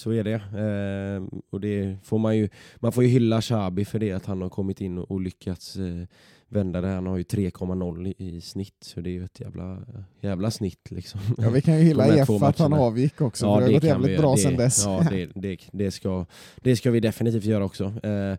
Så 0.00 0.10
är 0.10 0.24
det. 0.24 0.34
Eh, 0.34 1.40
och 1.50 1.60
det 1.60 1.96
får 2.02 2.18
man 2.18 2.36
ju, 2.36 2.48
man 2.76 2.92
får 2.92 3.04
ju 3.04 3.10
hylla 3.10 3.40
Xabi 3.40 3.84
för 3.84 3.98
det, 3.98 4.12
att 4.12 4.26
han 4.26 4.42
har 4.42 4.48
kommit 4.48 4.80
in 4.80 4.98
och, 4.98 5.10
och 5.10 5.20
lyckats 5.20 5.76
eh, 5.76 6.04
vända 6.48 6.80
det. 6.80 6.88
Han 6.88 7.06
har 7.06 7.16
ju 7.16 7.22
3,0 7.22 8.06
i, 8.06 8.14
i 8.18 8.40
snitt, 8.40 8.76
så 8.80 9.00
det 9.00 9.10
är 9.10 9.12
ju 9.12 9.24
ett 9.24 9.40
jävla, 9.40 9.78
jävla 10.20 10.50
snitt 10.50 10.90
liksom. 10.90 11.20
Ja, 11.38 11.50
vi 11.50 11.62
kan 11.62 11.78
ju 11.78 11.82
hylla 11.82 12.24
två 12.26 12.44
att 12.44 12.58
han 12.58 12.72
avgick 12.72 13.20
också, 13.20 13.46
för 13.46 13.60
det 13.60 13.66
har 13.66 13.72
gått 13.72 13.84
jävligt 13.84 14.20
bra 14.20 14.32
det, 14.32 14.38
sedan 14.38 14.56
dess. 14.56 14.84
Ja, 14.84 15.06
det, 15.10 15.26
det, 15.34 15.58
det, 15.72 15.90
ska, 15.90 16.26
det 16.56 16.76
ska 16.76 16.90
vi 16.90 17.00
definitivt 17.00 17.44
göra 17.44 17.64
också. 17.64 17.84
Eh, 17.84 18.36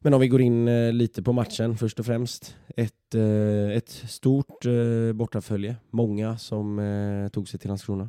men 0.00 0.14
om 0.14 0.20
vi 0.20 0.28
går 0.28 0.40
in 0.40 0.68
eh, 0.68 0.92
lite 0.92 1.22
på 1.22 1.32
matchen 1.32 1.76
först 1.76 2.00
och 2.00 2.06
främst. 2.06 2.56
Ett, 2.76 3.14
eh, 3.14 3.76
ett 3.76 3.90
stort 3.90 4.66
eh, 4.66 5.12
bortafölje. 5.14 5.76
Många 5.90 6.38
som 6.38 7.30
tog 7.32 7.48
sig 7.48 7.60
till 7.60 7.68
Landskrona. 7.68 8.08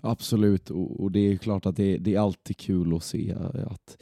Absolut, 0.00 0.70
och, 0.70 1.00
och 1.00 1.12
det 1.12 1.20
är 1.20 1.36
klart 1.36 1.66
att 1.66 1.76
det, 1.76 1.98
det 1.98 2.14
är 2.14 2.20
alltid 2.20 2.56
kul 2.56 2.96
att 2.96 3.02
se 3.04 3.30
eh, 3.30 3.66
att, 3.66 3.98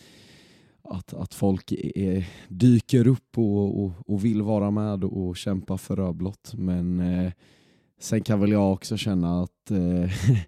att, 0.83 1.15
att 1.15 1.35
folk 1.35 1.73
är, 1.73 2.29
dyker 2.49 3.07
upp 3.07 3.39
och, 3.39 3.85
och, 3.85 3.93
och 4.07 4.25
vill 4.25 4.43
vara 4.43 4.71
med 4.71 5.05
och 5.05 5.37
kämpa 5.37 5.79
för 5.79 5.97
rödblått. 5.97 6.55
Men 6.57 7.01
eh, 7.01 7.33
sen 8.01 8.23
kan 8.23 8.41
väl 8.41 8.53
jag 8.53 8.73
också 8.73 8.97
känna 8.97 9.43
att 9.43 9.71
eh, 9.71 10.11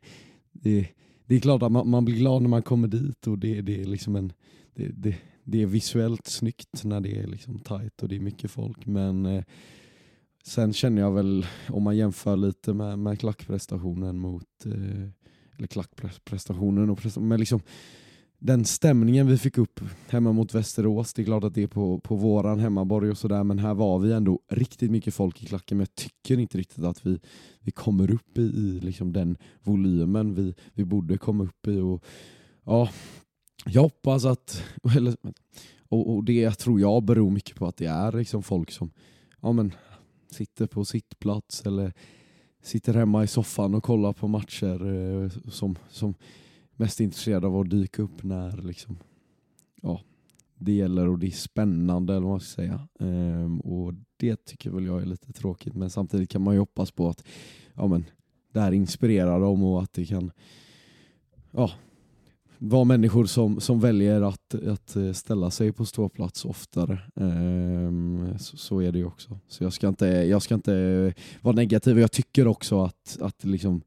det, 0.52 0.88
det 1.26 1.34
är 1.34 1.40
klart 1.40 1.62
att 1.62 1.72
man, 1.72 1.88
man 1.88 2.04
blir 2.04 2.16
glad 2.16 2.42
när 2.42 2.48
man 2.48 2.62
kommer 2.62 2.88
dit 2.88 3.26
och 3.26 3.38
det, 3.38 3.60
det 3.60 3.80
är 3.82 3.84
liksom 3.84 4.16
en 4.16 4.32
det, 4.74 4.88
det, 4.88 5.16
det 5.44 5.62
är 5.62 5.66
visuellt 5.66 6.26
snyggt 6.26 6.84
när 6.84 7.00
det 7.00 7.18
är 7.18 7.26
liksom 7.26 7.58
tajt 7.58 8.02
och 8.02 8.08
det 8.08 8.16
är 8.16 8.20
mycket 8.20 8.50
folk. 8.50 8.86
Men 8.86 9.26
eh, 9.26 9.44
sen 10.44 10.72
känner 10.72 11.02
jag 11.02 11.12
väl, 11.12 11.46
om 11.68 11.82
man 11.82 11.96
jämför 11.96 12.36
lite 12.36 12.74
med, 12.74 12.98
med 12.98 13.20
klackprestationen 13.20 14.18
mot 14.18 14.66
eh, 14.66 15.08
eller 15.58 15.68
klackprestationen 15.68 16.90
och 16.90 16.98
prestation, 16.98 17.28
men 17.28 17.40
liksom 17.40 17.60
den 18.38 18.64
stämningen 18.64 19.26
vi 19.26 19.38
fick 19.38 19.58
upp 19.58 19.80
hemma 20.08 20.32
mot 20.32 20.54
Västerås, 20.54 21.14
det 21.14 21.22
är 21.22 21.24
klart 21.24 21.44
att 21.44 21.54
det 21.54 21.62
är 21.62 21.66
på, 21.66 21.98
på 21.98 22.16
våran 22.16 22.58
hemmaborg 22.58 23.10
och 23.10 23.18
sådär, 23.18 23.44
men 23.44 23.58
här 23.58 23.74
var 23.74 23.98
vi 23.98 24.12
ändå 24.12 24.40
riktigt 24.48 24.90
mycket 24.90 25.14
folk 25.14 25.42
i 25.42 25.46
klacken, 25.46 25.76
men 25.76 25.86
jag 25.90 25.94
tycker 25.94 26.38
inte 26.38 26.58
riktigt 26.58 26.84
att 26.84 27.06
vi, 27.06 27.20
vi 27.60 27.70
kommer 27.70 28.10
upp 28.10 28.38
i, 28.38 28.42
i 28.42 28.80
liksom 28.82 29.12
den 29.12 29.36
volymen 29.62 30.34
vi, 30.34 30.54
vi 30.74 30.84
borde 30.84 31.18
komma 31.18 31.44
upp 31.44 31.66
i. 31.66 31.80
Och, 31.80 32.04
ja, 32.64 32.88
jag 33.66 33.82
hoppas 33.82 34.24
att, 34.24 34.62
eller, 34.96 35.16
och, 35.88 36.14
och 36.14 36.24
det 36.24 36.50
tror 36.50 36.80
jag 36.80 37.02
beror 37.02 37.30
mycket 37.30 37.56
på 37.56 37.66
att 37.66 37.76
det 37.76 37.86
är 37.86 38.12
liksom 38.12 38.42
folk 38.42 38.70
som 38.70 38.90
ja, 39.40 39.52
men, 39.52 39.72
sitter 40.30 40.66
på 40.66 40.84
sittplats 40.84 41.66
eller 41.66 41.92
sitter 42.62 42.94
hemma 42.94 43.24
i 43.24 43.26
soffan 43.26 43.74
och 43.74 43.84
kollar 43.84 44.12
på 44.12 44.28
matcher 44.28 44.86
eh, 44.86 45.30
som, 45.50 45.78
som 45.88 46.14
mest 46.76 47.00
intresserad 47.00 47.44
av 47.44 47.56
att 47.56 47.70
dyka 47.70 48.02
upp 48.02 48.22
när 48.22 48.62
liksom, 48.62 48.98
ja, 49.82 50.00
det 50.58 50.72
gäller 50.72 51.08
och 51.08 51.18
det 51.18 51.26
är 51.26 51.30
spännande 51.30 52.12
eller 52.12 52.26
vad 52.26 52.30
man 52.30 52.40
ska 52.40 52.62
säga. 52.62 52.88
Ehm, 53.00 53.60
och 53.60 53.94
det 54.16 54.44
tycker 54.44 54.70
väl 54.70 54.86
jag 54.86 55.02
är 55.02 55.06
lite 55.06 55.32
tråkigt 55.32 55.74
men 55.74 55.90
samtidigt 55.90 56.30
kan 56.30 56.42
man 56.42 56.54
ju 56.54 56.60
hoppas 56.60 56.90
på 56.90 57.08
att 57.08 57.24
ja, 57.74 57.86
men, 57.86 58.04
det 58.52 58.60
här 58.60 58.72
inspirerar 58.72 59.40
dem 59.40 59.64
och 59.64 59.82
att 59.82 59.92
det 59.92 60.04
kan 60.04 60.30
ja, 61.50 61.70
vara 62.58 62.84
människor 62.84 63.24
som, 63.24 63.60
som 63.60 63.80
väljer 63.80 64.22
att, 64.22 64.54
att 64.54 64.96
eh, 64.96 65.12
ställa 65.12 65.50
sig 65.50 65.72
på 65.72 65.84
ståplats 65.84 66.44
oftare. 66.44 66.98
Ehm, 67.16 68.38
så, 68.38 68.56
så 68.56 68.80
är 68.80 68.92
det 68.92 68.98
ju 68.98 69.04
också. 69.04 69.38
Så 69.48 69.64
jag 69.64 69.72
ska 69.72 69.88
inte, 69.88 70.06
jag 70.06 70.42
ska 70.42 70.54
inte 70.54 71.14
vara 71.42 71.54
negativ. 71.54 71.98
Jag 71.98 72.12
tycker 72.12 72.46
också 72.46 72.82
att, 72.82 73.18
att 73.20 73.44
liksom, 73.44 73.82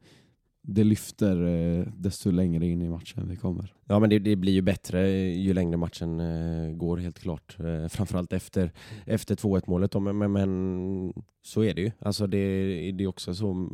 det 0.64 0.84
lyfter 0.84 1.46
eh, 1.46 1.86
desto 1.98 2.32
längre 2.32 2.68
in 2.68 2.82
i 2.82 2.90
matchen 2.90 3.30
vi 3.30 3.36
kommer. 3.36 3.74
Ja 3.86 4.00
men 4.00 4.10
det, 4.10 4.20
det 4.20 4.36
blir 4.36 4.54
ju 4.54 4.62
bättre 4.62 5.10
ju 5.20 5.54
längre 5.54 5.78
matchen 5.78 6.20
eh, 6.20 6.72
går 6.72 6.98
helt 6.98 7.20
klart. 7.20 7.58
Eh, 7.60 7.88
framförallt 7.88 8.34
efter, 8.34 8.72
efter 9.06 9.36
2-1 9.36 9.64
målet. 9.68 9.94
Men, 10.02 10.18
men, 10.18 10.32
men 10.32 11.14
så 11.44 11.64
är 11.64 11.74
det 11.74 11.82
ju. 11.82 11.92
Alltså 12.00 12.28
det, 12.28 12.38
det 12.92 13.04
är 13.04 13.08
också 13.08 13.34
så. 13.34 13.68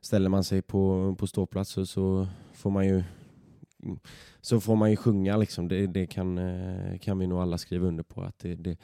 Ställer 0.00 0.28
man 0.28 0.44
sig 0.44 0.62
på, 0.62 1.14
på 1.18 1.26
ståplats 1.26 1.70
så, 1.70 1.86
så 1.86 2.26
får 2.52 2.70
man 2.70 2.86
ju 2.86 3.02
så 4.40 4.60
får 4.60 4.76
man 4.76 4.90
ju 4.90 4.96
sjunga 4.96 5.36
liksom. 5.36 5.68
Det, 5.68 5.86
det 5.86 6.06
kan, 6.06 6.38
eh, 6.38 6.98
kan 6.98 7.18
vi 7.18 7.26
nog 7.26 7.38
alla 7.38 7.58
skriva 7.58 7.86
under 7.86 8.02
på. 8.02 8.22
att 8.22 8.38
det, 8.38 8.54
det, 8.54 8.76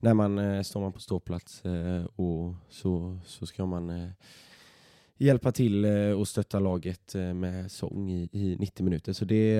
När 0.00 0.14
man 0.14 0.38
eh, 0.38 0.62
står 0.62 0.80
man 0.80 0.92
på 0.92 1.00
ståplats 1.00 1.64
eh, 1.64 2.04
och 2.04 2.54
så, 2.68 3.18
så 3.24 3.46
ska 3.46 3.66
man 3.66 4.10
hjälpa 5.18 5.52
till 5.52 5.84
och 6.16 6.28
stötta 6.28 6.58
laget 6.58 7.14
med 7.34 7.70
sång 7.72 8.10
i, 8.10 8.28
i 8.32 8.56
90 8.58 8.84
minuter. 8.84 9.12
Så 9.12 9.24
det, 9.24 9.54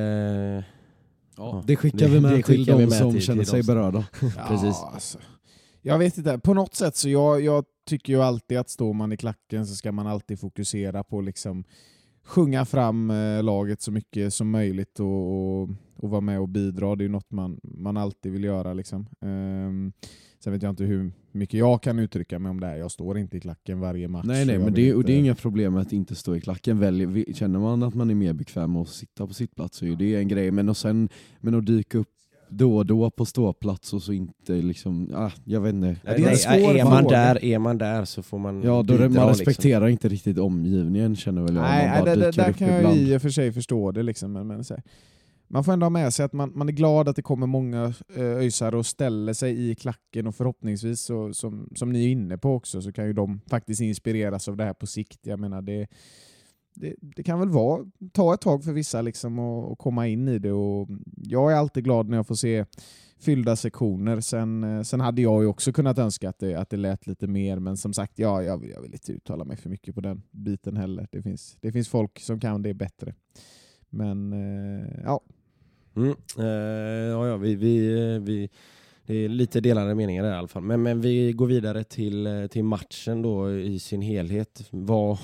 ja, 1.36 1.62
det 1.66 1.76
skickar 1.76 1.98
det- 1.98 2.08
vi 2.08 2.20
med 2.20 2.30
det 2.32 2.36
till 2.42 2.44
skickar 2.44 2.76
vi 2.76 2.84
de 2.84 2.90
som 2.90 3.12
till- 3.12 3.22
känner 3.22 3.42
till 3.42 3.50
sig 3.50 3.62
berörda. 3.62 4.06
Precis. 4.48 4.76
Ja, 4.82 4.90
alltså. 4.94 5.18
Jag 5.82 5.98
vet 5.98 6.18
inte, 6.18 6.38
på 6.38 6.54
något 6.54 6.74
sätt 6.74 6.96
så 6.96 7.08
jag, 7.08 7.40
jag 7.40 7.64
tycker 7.88 8.12
ju 8.12 8.22
alltid 8.22 8.58
att 8.58 8.70
står 8.70 8.92
man 8.92 9.12
i 9.12 9.16
klacken 9.16 9.66
så 9.66 9.74
ska 9.74 9.92
man 9.92 10.06
alltid 10.06 10.40
fokusera 10.40 11.04
på 11.04 11.20
liksom 11.20 11.64
sjunga 12.26 12.64
fram 12.64 13.10
eh, 13.10 13.42
laget 13.42 13.82
så 13.82 13.92
mycket 13.92 14.34
som 14.34 14.50
möjligt 14.50 15.00
och, 15.00 15.62
och, 15.62 15.68
och 15.96 16.10
vara 16.10 16.20
med 16.20 16.40
och 16.40 16.48
bidra. 16.48 16.96
Det 16.96 17.02
är 17.02 17.06
ju 17.06 17.12
något 17.12 17.30
man, 17.30 17.60
man 17.62 17.96
alltid 17.96 18.32
vill 18.32 18.44
göra. 18.44 18.72
Liksom. 18.72 19.06
Ehm, 19.20 19.92
sen 20.44 20.52
vet 20.52 20.62
jag 20.62 20.70
inte 20.70 20.84
hur 20.84 21.12
mycket 21.32 21.58
jag 21.58 21.82
kan 21.82 21.98
uttrycka 21.98 22.38
mig 22.38 22.50
om 22.50 22.60
det 22.60 22.66
här. 22.66 22.76
Jag 22.76 22.90
står 22.90 23.18
inte 23.18 23.36
i 23.36 23.40
klacken 23.40 23.80
varje 23.80 24.08
match. 24.08 24.26
Nej, 24.26 24.46
nej, 24.46 24.58
men 24.58 24.74
det, 24.74 24.94
och 24.94 25.04
det 25.04 25.12
är 25.12 25.18
inga 25.18 25.34
problem 25.34 25.72
med 25.72 25.82
att 25.82 25.92
inte 25.92 26.14
stå 26.14 26.36
i 26.36 26.40
klacken. 26.40 26.78
Välj, 26.78 27.34
känner 27.34 27.58
man 27.58 27.82
att 27.82 27.94
man 27.94 28.10
är 28.10 28.14
mer 28.14 28.32
bekväm 28.32 28.72
med 28.72 28.82
att 28.82 28.88
sitta 28.88 29.26
på 29.26 29.34
sitt 29.34 29.54
plats 29.54 29.76
så 29.78 29.86
är 29.86 29.96
det 29.96 30.16
en 30.16 30.28
grej. 30.28 30.50
Men, 30.50 30.68
och 30.68 30.76
sen, 30.76 31.08
men 31.40 31.54
att 31.54 31.66
dyka 31.66 31.98
upp 31.98 32.15
då 32.48 32.76
och 32.76 32.86
då 32.86 33.10
på 33.10 33.24
ståplats 33.24 33.92
och 33.92 34.02
så 34.02 34.12
inte 34.12 34.52
liksom, 34.52 35.10
ah, 35.14 35.30
jag 35.44 35.60
vet 35.60 35.74
inte. 35.74 35.96
det 36.02 36.10
är 36.10 36.48
Nej, 36.48 36.78
är, 36.78 36.84
man 36.84 37.02
fråga. 37.02 37.16
där, 37.16 37.44
är 37.44 37.58
man 37.58 37.78
där 37.78 38.04
så 38.04 38.22
får 38.22 38.38
man 38.38 38.62
Ja, 38.62 38.76
då 38.76 38.82
bidra, 38.82 38.98
man 38.98 39.08
liksom. 39.08 39.28
respekterar 39.28 39.88
inte 39.88 40.08
riktigt 40.08 40.38
omgivningen 40.38 41.16
känner 41.16 41.42
väl 41.42 41.54
jag. 41.54 41.62
Nej, 41.62 41.88
man 41.88 42.04
bara 42.04 42.16
det, 42.16 42.30
där 42.30 42.52
kan 42.52 42.68
jag 42.68 42.78
ibland. 42.78 42.96
i 42.96 43.16
och 43.16 43.22
för 43.22 43.30
sig 43.30 43.52
förstå 43.52 43.92
det. 43.92 44.02
Liksom, 44.02 44.32
men, 44.32 44.46
men, 44.46 44.64
här. 44.70 44.82
Man 45.48 45.64
får 45.64 45.72
ändå 45.72 45.84
ha 45.84 45.90
med 45.90 46.14
sig 46.14 46.24
att 46.24 46.32
man, 46.32 46.52
man 46.54 46.68
är 46.68 46.72
glad 46.72 47.08
att 47.08 47.16
det 47.16 47.22
kommer 47.22 47.46
många 47.46 47.94
eh, 48.16 48.24
öjsare 48.24 48.76
och 48.76 48.86
ställer 48.86 49.32
sig 49.32 49.70
i 49.70 49.74
klacken 49.74 50.26
och 50.26 50.34
förhoppningsvis, 50.34 51.00
så, 51.00 51.34
som, 51.34 51.68
som 51.74 51.92
ni 51.92 52.04
är 52.04 52.08
inne 52.08 52.38
på 52.38 52.54
också, 52.54 52.82
så 52.82 52.92
kan 52.92 53.06
ju 53.06 53.12
de 53.12 53.40
faktiskt 53.50 53.80
inspireras 53.80 54.48
av 54.48 54.56
det 54.56 54.64
här 54.64 54.74
på 54.74 54.86
sikt. 54.86 55.18
Jag 55.22 55.40
menar, 55.40 55.62
det, 55.62 55.86
det, 56.76 56.94
det 57.00 57.22
kan 57.22 57.38
väl 57.40 57.48
vara, 57.48 57.84
ta 58.12 58.34
ett 58.34 58.40
tag 58.40 58.64
för 58.64 58.72
vissa 58.72 59.02
liksom 59.02 59.38
och, 59.38 59.72
och 59.72 59.78
komma 59.78 60.06
in 60.08 60.28
i 60.28 60.38
det. 60.38 60.52
Och 60.52 60.88
jag 61.16 61.52
är 61.52 61.56
alltid 61.56 61.84
glad 61.84 62.08
när 62.08 62.16
jag 62.16 62.26
får 62.26 62.34
se 62.34 62.64
fyllda 63.20 63.56
sektioner. 63.56 64.20
Sen, 64.20 64.64
eh, 64.64 64.82
sen 64.82 65.00
hade 65.00 65.22
jag 65.22 65.42
ju 65.42 65.48
också 65.48 65.72
kunnat 65.72 65.98
önska 65.98 66.28
att 66.28 66.38
det, 66.38 66.54
att 66.54 66.70
det 66.70 66.76
lät 66.76 67.06
lite 67.06 67.26
mer, 67.26 67.58
men 67.58 67.76
som 67.76 67.92
sagt, 67.92 68.18
ja, 68.18 68.42
jag, 68.42 68.58
vill- 68.58 68.70
jag 68.70 68.82
vill 68.82 68.92
inte 68.92 69.12
uttala 69.12 69.44
mig 69.44 69.56
för 69.56 69.68
mycket 69.70 69.94
på 69.94 70.00
den 70.00 70.22
biten 70.30 70.76
heller. 70.76 71.08
Det 71.12 71.22
finns, 71.22 71.56
det 71.60 71.72
finns 71.72 71.88
folk 71.88 72.20
som 72.20 72.40
kan 72.40 72.62
det 72.62 72.74
bättre. 72.74 73.14
Men 73.90 74.32
eh, 74.32 75.00
ja, 75.04 75.20
Mm. 75.96 76.14
Eh, 76.38 76.44
ja, 77.10 77.26
ja, 77.26 77.36
vi, 77.36 77.54
vi, 77.54 77.98
eh, 78.14 78.20
vi, 78.22 78.48
det 79.06 79.14
är 79.14 79.28
lite 79.28 79.60
delade 79.60 79.94
meningar 79.94 80.22
där 80.22 80.30
i 80.32 80.34
alla 80.36 80.48
fall. 80.48 80.62
Men, 80.62 80.82
men 80.82 81.00
vi 81.00 81.32
går 81.32 81.46
vidare 81.46 81.84
till, 81.84 82.26
eh, 82.26 82.46
till 82.46 82.64
matchen 82.64 83.22
då 83.22 83.50
i 83.52 83.78
sin 83.78 84.02
helhet. 84.02 84.68
Vad 84.70 85.18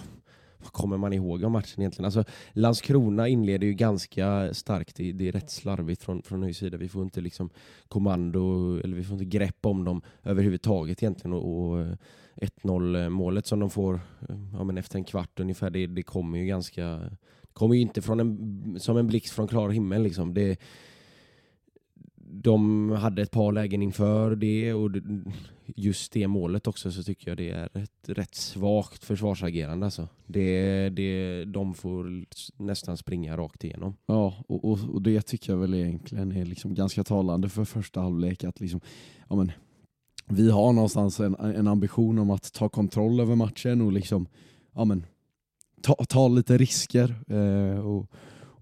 kommer 0.70 0.96
man 0.96 1.12
ihåg 1.12 1.44
av 1.44 1.50
matchen 1.50 1.80
egentligen? 1.80 2.04
Alltså, 2.04 2.24
Landskrona 2.52 3.28
inleder 3.28 3.66
ju 3.66 3.72
ganska 3.72 4.54
starkt. 4.54 4.96
Det, 4.96 5.12
det 5.12 5.28
är 5.28 5.32
rätt 5.32 5.50
slarvigt 5.50 6.02
från, 6.02 6.22
från 6.22 6.42
Höjs 6.42 6.58
sida. 6.58 6.76
Vi 6.76 6.88
får 6.88 7.02
inte 7.02 7.20
liksom 7.20 7.50
kommando, 7.88 8.76
eller 8.84 8.96
vi 8.96 9.04
får 9.04 9.12
inte 9.12 9.38
grepp 9.38 9.66
om 9.66 9.84
dem 9.84 10.02
överhuvudtaget 10.22 11.02
egentligen. 11.02 11.32
Och, 11.32 11.70
och 11.70 11.80
eh, 11.80 11.94
1-0 12.36 13.02
eh, 13.02 13.08
målet 13.08 13.46
som 13.46 13.60
de 13.60 13.70
får 13.70 13.94
eh, 13.94 14.36
ja, 14.52 14.64
men 14.64 14.78
efter 14.78 14.98
en 14.98 15.04
kvart 15.04 15.40
ungefär, 15.40 15.70
det, 15.70 15.86
det 15.86 16.02
kommer 16.02 16.38
ju 16.38 16.46
ganska 16.46 17.00
kommer 17.52 17.74
ju 17.74 17.80
inte 17.80 18.02
från 18.02 18.20
en, 18.20 18.76
som 18.80 18.96
en 18.96 19.06
blixt 19.06 19.34
från 19.34 19.48
klar 19.48 19.70
himmel. 19.70 20.02
Liksom. 20.02 20.34
Det, 20.34 20.60
de 22.34 22.90
hade 22.90 23.22
ett 23.22 23.30
par 23.30 23.52
lägen 23.52 23.82
inför 23.82 24.36
det 24.36 24.74
och 24.74 24.90
just 25.66 26.12
det 26.12 26.28
målet 26.28 26.66
också 26.66 26.92
så 26.92 27.02
tycker 27.02 27.30
jag 27.30 27.38
det 27.38 27.50
är 27.50 27.68
ett 27.74 28.08
rätt 28.08 28.34
svagt 28.34 29.04
försvarsagerande. 29.04 29.86
Alltså. 29.86 30.08
Det, 30.26 30.88
det, 30.88 31.44
de 31.44 31.74
får 31.74 32.24
nästan 32.62 32.96
springa 32.96 33.36
rakt 33.36 33.64
igenom. 33.64 33.96
Ja, 34.06 34.34
och, 34.48 34.64
och, 34.64 34.78
och 34.94 35.02
det 35.02 35.22
tycker 35.22 35.52
jag 35.52 35.58
väl 35.58 35.74
egentligen 35.74 36.32
är 36.32 36.44
liksom 36.44 36.74
ganska 36.74 37.04
talande 37.04 37.48
för 37.48 37.64
första 37.64 38.00
halvlek. 38.00 38.44
Att 38.44 38.60
liksom, 38.60 38.80
ja 39.28 39.36
men, 39.36 39.52
vi 40.28 40.50
har 40.50 40.72
någonstans 40.72 41.20
en, 41.20 41.34
en 41.34 41.68
ambition 41.68 42.18
om 42.18 42.30
att 42.30 42.52
ta 42.52 42.68
kontroll 42.68 43.20
över 43.20 43.36
matchen 43.36 43.80
och 43.80 43.92
liksom, 43.92 44.26
ja 44.74 44.84
men, 44.84 45.06
ta, 45.82 45.94
ta 45.94 46.28
lite 46.28 46.58
risker 46.58 47.14
eh, 47.28 47.78
och, 47.78 48.10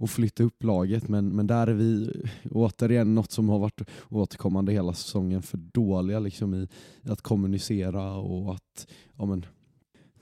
och 0.00 0.10
flytta 0.10 0.42
upp 0.42 0.64
laget. 0.64 1.08
Men, 1.08 1.28
men 1.28 1.46
där 1.46 1.66
är 1.66 1.74
vi 1.74 2.10
återigen 2.50 3.14
något 3.14 3.32
som 3.32 3.48
har 3.48 3.58
varit 3.58 3.80
återkommande 4.08 4.72
hela 4.72 4.92
säsongen 4.92 5.42
för 5.42 5.56
dåliga 5.56 6.18
liksom, 6.18 6.54
i, 6.54 6.68
i 7.02 7.10
att 7.10 7.22
kommunicera 7.22 8.14
och 8.14 8.54
att 8.54 8.86
ja 9.16 9.24
men, 9.24 9.46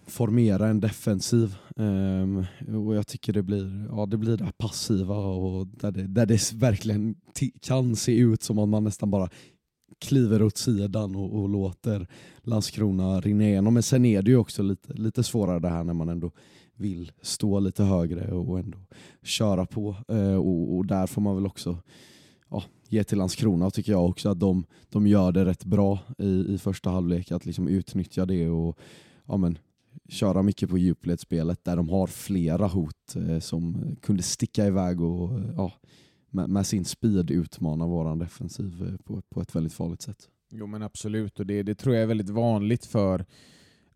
formera 0.07 0.69
en 0.69 0.81
defensiv. 0.81 1.55
Um, 1.77 2.45
och 2.87 2.95
jag 2.95 3.07
tycker 3.07 3.33
det 3.33 3.43
blir, 3.43 3.87
ja, 3.91 4.07
det 4.07 4.17
blir 4.17 4.37
det 4.37 4.45
här 4.45 4.53
passiva 4.53 5.17
och 5.17 5.67
där 5.67 5.91
det, 5.91 6.07
där 6.07 6.27
det 6.27 6.53
verkligen 6.53 7.15
kan 7.61 7.97
se 7.97 8.19
ut 8.19 8.43
som 8.43 8.59
att 8.59 8.69
man 8.69 8.85
nästan 8.85 9.11
bara 9.11 9.31
kliver 10.01 10.43
åt 10.43 10.57
sidan 10.57 11.17
och, 11.17 11.41
och 11.41 11.49
låter 11.49 12.07
Landskrona 12.43 13.21
rinna 13.21 13.45
igenom. 13.45 13.75
Men 13.75 13.83
sen 13.83 14.05
är 14.05 14.23
det 14.23 14.31
ju 14.31 14.37
också 14.37 14.63
lite, 14.63 14.93
lite 14.93 15.23
svårare 15.23 15.61
det 15.61 15.69
här 15.69 15.85
när 15.85 15.95
man 15.95 16.09
ändå 16.09 16.31
vill 16.79 17.13
stå 17.23 17.61
lite 17.61 17.85
högre 17.85 18.33
och 18.33 18.59
ändå 18.59 18.79
köra 19.23 19.67
på. 19.67 19.97
Eh, 20.09 20.35
och, 20.35 20.77
och 20.77 20.87
där 20.87 21.07
får 21.07 21.23
man 21.23 21.35
väl 21.35 21.47
också 21.47 21.79
ja, 22.51 22.63
ge 22.89 23.05
till 23.05 23.19
Landskrona 23.19 23.71
tycker 23.71 23.93
jag 23.93 24.09
också 24.09 24.29
att 24.29 24.41
de, 24.41 24.65
de 24.89 25.07
gör 25.07 25.33
det 25.33 25.45
rätt 25.45 25.65
bra 25.65 25.99
i, 26.19 26.55
i 26.55 26.59
första 26.59 26.91
halvlek. 26.91 27.33
Att 27.33 27.47
liksom 27.47 27.69
utnyttja 27.69 28.27
det 28.27 28.49
och 28.49 28.79
ja, 29.27 29.37
men, 29.37 29.59
köra 30.09 30.43
mycket 30.43 30.71
på 30.71 30.79
djupledsspelet 30.79 31.65
där 31.65 31.77
de 31.77 31.89
har 31.89 32.07
flera 32.07 32.67
hot 32.67 33.17
eh, 33.17 33.39
som 33.39 33.97
kunde 34.03 34.23
sticka 34.23 34.67
iväg 34.67 35.01
och 35.01 35.31
ja, 35.57 35.73
med, 36.31 36.51
med 36.51 36.67
sin 36.67 36.85
speed 36.85 37.31
utmana 37.31 37.87
våran 37.87 38.19
defensiv 38.19 38.89
eh, 38.89 38.97
på, 39.05 39.23
på 39.29 39.41
ett 39.41 39.57
väldigt 39.57 39.73
farligt 39.73 40.03
sätt. 40.03 40.29
Jo 40.51 40.67
men 40.67 40.83
absolut, 40.83 41.41
och 41.41 41.47
det, 41.47 41.63
det 41.63 41.75
tror 41.75 41.95
jag 41.95 42.03
är 42.03 42.07
väldigt 42.07 42.29
vanligt 42.29 42.87
för 42.87 43.25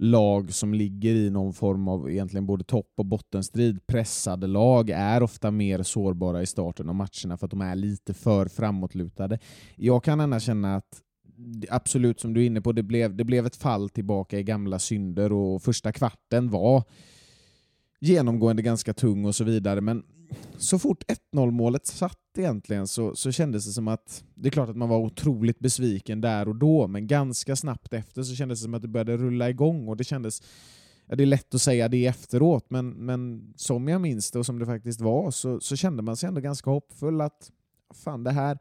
lag 0.03 0.53
som 0.53 0.75
ligger 0.75 1.15
i 1.15 1.31
någon 1.31 1.53
form 1.53 1.89
av 1.89 2.11
egentligen 2.11 2.47
både 2.47 2.65
topp 2.65 2.93
och 2.97 3.07
bottenstrid. 3.07 3.87
Pressade 3.87 4.47
lag 4.47 4.91
är 4.91 5.23
ofta 5.23 5.51
mer 5.51 5.83
sårbara 5.83 6.43
i 6.43 6.47
starten 6.47 6.89
av 6.89 6.95
matcherna 6.95 7.37
för 7.37 7.47
att 7.47 7.51
de 7.51 7.61
är 7.61 7.75
lite 7.75 8.15
för 8.15 8.47
framåtlutade. 8.47 9.39
Jag 9.77 10.05
kan 10.05 10.21
annars 10.21 10.43
känna 10.43 10.77
att 10.77 11.03
absolut 11.71 12.21
som 12.21 12.35
du 12.35 12.43
är 12.43 12.47
inne 12.47 12.61
på, 12.61 12.73
det 12.73 12.83
blev, 12.83 13.17
det 13.17 13.25
blev 13.25 13.47
ett 13.47 13.57
fall 13.57 13.89
tillbaka 13.89 14.39
i 14.39 14.43
gamla 14.43 14.79
synder 14.79 15.33
och 15.33 15.63
första 15.63 15.93
kvarten 15.93 16.51
var 16.51 16.85
genomgående 18.01 18.63
ganska 18.63 18.95
tung 18.95 19.25
och 19.25 19.35
så 19.35 19.45
vidare, 19.45 19.81
men 19.81 20.03
så 20.57 20.79
fort 20.79 21.05
1-0 21.33 21.51
målet 21.51 21.87
satt 21.87 22.19
egentligen 22.39 22.87
så, 22.87 23.17
så 23.17 23.33
kändes 23.33 23.67
det 23.67 23.73
som 23.73 23.89
att, 23.89 24.25
det 24.35 24.49
är 24.49 24.51
klart 24.51 24.69
att 24.69 24.77
man 24.77 24.89
var 24.89 24.99
otroligt 24.99 25.59
besviken 25.59 26.21
där 26.21 26.49
och 26.49 26.57
då, 26.57 26.87
men 26.87 27.07
ganska 27.07 27.57
snabbt 27.57 27.93
efter 27.93 28.23
så 28.23 28.35
kändes 28.35 28.61
det 28.61 28.65
som 28.65 28.75
att 28.75 28.83
det 28.83 28.89
började 28.89 29.17
rulla 29.17 29.51
igång 29.51 29.89
och 29.89 29.97
det 29.97 30.05
kändes 30.05 30.43
Ja, 31.07 31.17
det 31.17 31.25
är 31.25 31.27
lätt 31.27 31.55
att 31.55 31.63
säga 31.63 31.89
det 31.89 32.07
efteråt, 32.07 32.67
men, 32.69 32.91
men 32.91 33.53
som 33.57 33.89
jag 33.89 34.01
minns 34.01 34.31
det 34.31 34.39
och 34.39 34.47
som 34.47 34.59
det 34.59 34.67
faktiskt 34.67 35.01
var 35.01 35.31
så, 35.31 35.61
så 35.61 35.77
kände 35.77 36.03
man 36.03 36.17
sig 36.17 36.29
ändå 36.29 36.41
ganska 36.41 36.71
hoppfull 36.71 37.21
att 37.21 37.51
fan 37.95 38.25
det 38.25 38.31
här, 38.31 38.59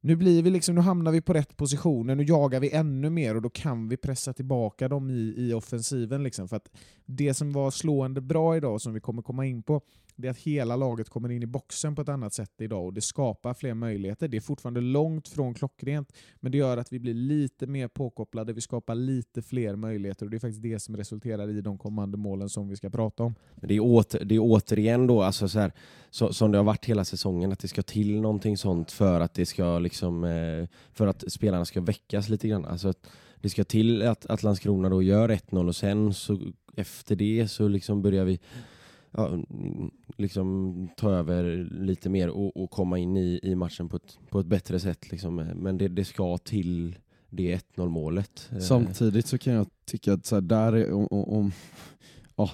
nu, 0.00 0.16
blir 0.16 0.42
vi 0.42 0.50
liksom, 0.50 0.74
nu 0.74 0.80
hamnar 0.80 1.12
vi 1.12 1.20
på 1.20 1.32
rätt 1.32 1.56
positioner, 1.56 2.14
nu 2.14 2.22
jagar 2.22 2.60
vi 2.60 2.70
ännu 2.70 3.10
mer 3.10 3.34
och 3.34 3.42
då 3.42 3.50
kan 3.50 3.88
vi 3.88 3.96
pressa 3.96 4.32
tillbaka 4.32 4.88
dem 4.88 5.10
i, 5.10 5.34
i 5.36 5.52
offensiven. 5.52 6.22
Liksom. 6.22 6.48
För 6.48 6.56
att 6.56 6.70
det 7.06 7.34
som 7.34 7.52
var 7.52 7.70
slående 7.70 8.20
bra 8.20 8.56
idag, 8.56 8.80
som 8.80 8.94
vi 8.94 9.00
kommer 9.00 9.22
komma 9.22 9.46
in 9.46 9.62
på, 9.62 9.80
det 10.20 10.28
är 10.28 10.30
att 10.30 10.38
hela 10.38 10.76
laget 10.76 11.08
kommer 11.08 11.30
in 11.30 11.42
i 11.42 11.46
boxen 11.46 11.94
på 11.94 12.02
ett 12.02 12.08
annat 12.08 12.34
sätt 12.34 12.52
idag 12.58 12.84
och 12.84 12.92
det 12.92 13.00
skapar 13.00 13.54
fler 13.54 13.74
möjligheter. 13.74 14.28
Det 14.28 14.36
är 14.36 14.40
fortfarande 14.40 14.80
långt 14.80 15.28
från 15.28 15.54
klockrent, 15.54 16.12
men 16.36 16.52
det 16.52 16.58
gör 16.58 16.76
att 16.76 16.92
vi 16.92 16.98
blir 16.98 17.14
lite 17.14 17.66
mer 17.66 17.88
påkopplade, 17.88 18.52
vi 18.52 18.60
skapar 18.60 18.94
lite 18.94 19.42
fler 19.42 19.76
möjligheter 19.76 20.26
och 20.26 20.30
det 20.30 20.36
är 20.36 20.38
faktiskt 20.38 20.62
det 20.62 20.80
som 20.80 20.96
resulterar 20.96 21.50
i 21.50 21.60
de 21.60 21.78
kommande 21.78 22.16
målen 22.16 22.48
som 22.48 22.68
vi 22.68 22.76
ska 22.76 22.90
prata 22.90 23.22
om. 23.22 23.34
Men 23.54 23.68
det 23.68 23.74
är, 23.74 23.80
åter, 23.80 24.24
det 24.24 24.34
är 24.34 24.40
återigen 24.42 25.06
då, 25.06 25.22
alltså 25.22 25.48
så 25.48 25.58
här, 25.58 25.72
så, 26.10 26.32
som 26.32 26.52
det 26.52 26.58
har 26.58 26.64
varit 26.64 26.84
hela 26.84 27.04
säsongen, 27.04 27.52
att 27.52 27.58
det 27.58 27.68
ska 27.68 27.82
till 27.82 28.20
någonting 28.20 28.56
sånt 28.56 28.92
för 28.92 29.20
att 29.20 29.34
det 29.34 29.46
ska 29.46 29.78
liksom, 29.78 30.24
eh, 30.24 30.68
för 30.92 31.06
att 31.06 31.32
spelarna 31.32 31.64
ska 31.64 31.80
väckas 31.80 32.28
lite 32.28 32.48
grann. 32.48 32.64
Alltså 32.64 32.88
att 32.88 33.06
det 33.40 33.50
ska 33.50 33.64
till 33.64 34.02
att, 34.02 34.26
att 34.26 34.42
Landskrona 34.42 34.88
då 34.88 35.02
gör 35.02 35.28
1-0 35.28 35.68
och 35.68 35.76
sen 35.76 36.14
så 36.14 36.38
efter 36.76 37.16
det 37.16 37.48
så 37.48 37.68
liksom 37.68 38.02
börjar 38.02 38.24
vi 38.24 38.40
ja, 39.10 39.38
liksom 40.16 40.88
ta 40.96 41.10
över 41.10 41.68
lite 41.70 42.08
mer 42.08 42.28
och, 42.28 42.56
och 42.56 42.70
komma 42.70 42.98
in 42.98 43.16
i, 43.16 43.40
i 43.42 43.54
matchen 43.54 43.88
på 43.88 43.96
ett, 43.96 44.18
på 44.30 44.40
ett 44.40 44.46
bättre 44.46 44.80
sätt. 44.80 45.10
Liksom. 45.10 45.34
Men 45.36 45.78
det, 45.78 45.88
det 45.88 46.04
ska 46.04 46.38
till 46.38 46.96
det 47.30 47.60
1-0 47.76 47.88
målet. 47.88 48.48
Eh, 48.52 48.58
Samtidigt 48.58 49.26
så 49.26 49.38
kan 49.38 49.52
jag 49.52 49.66
tycka 49.84 50.12
att 50.12 50.26
så 50.26 50.36
här, 50.36 50.42
där 50.42 50.72
är, 50.72 50.92
om, 50.92 51.06
om, 51.10 51.52
ja, 52.36 52.50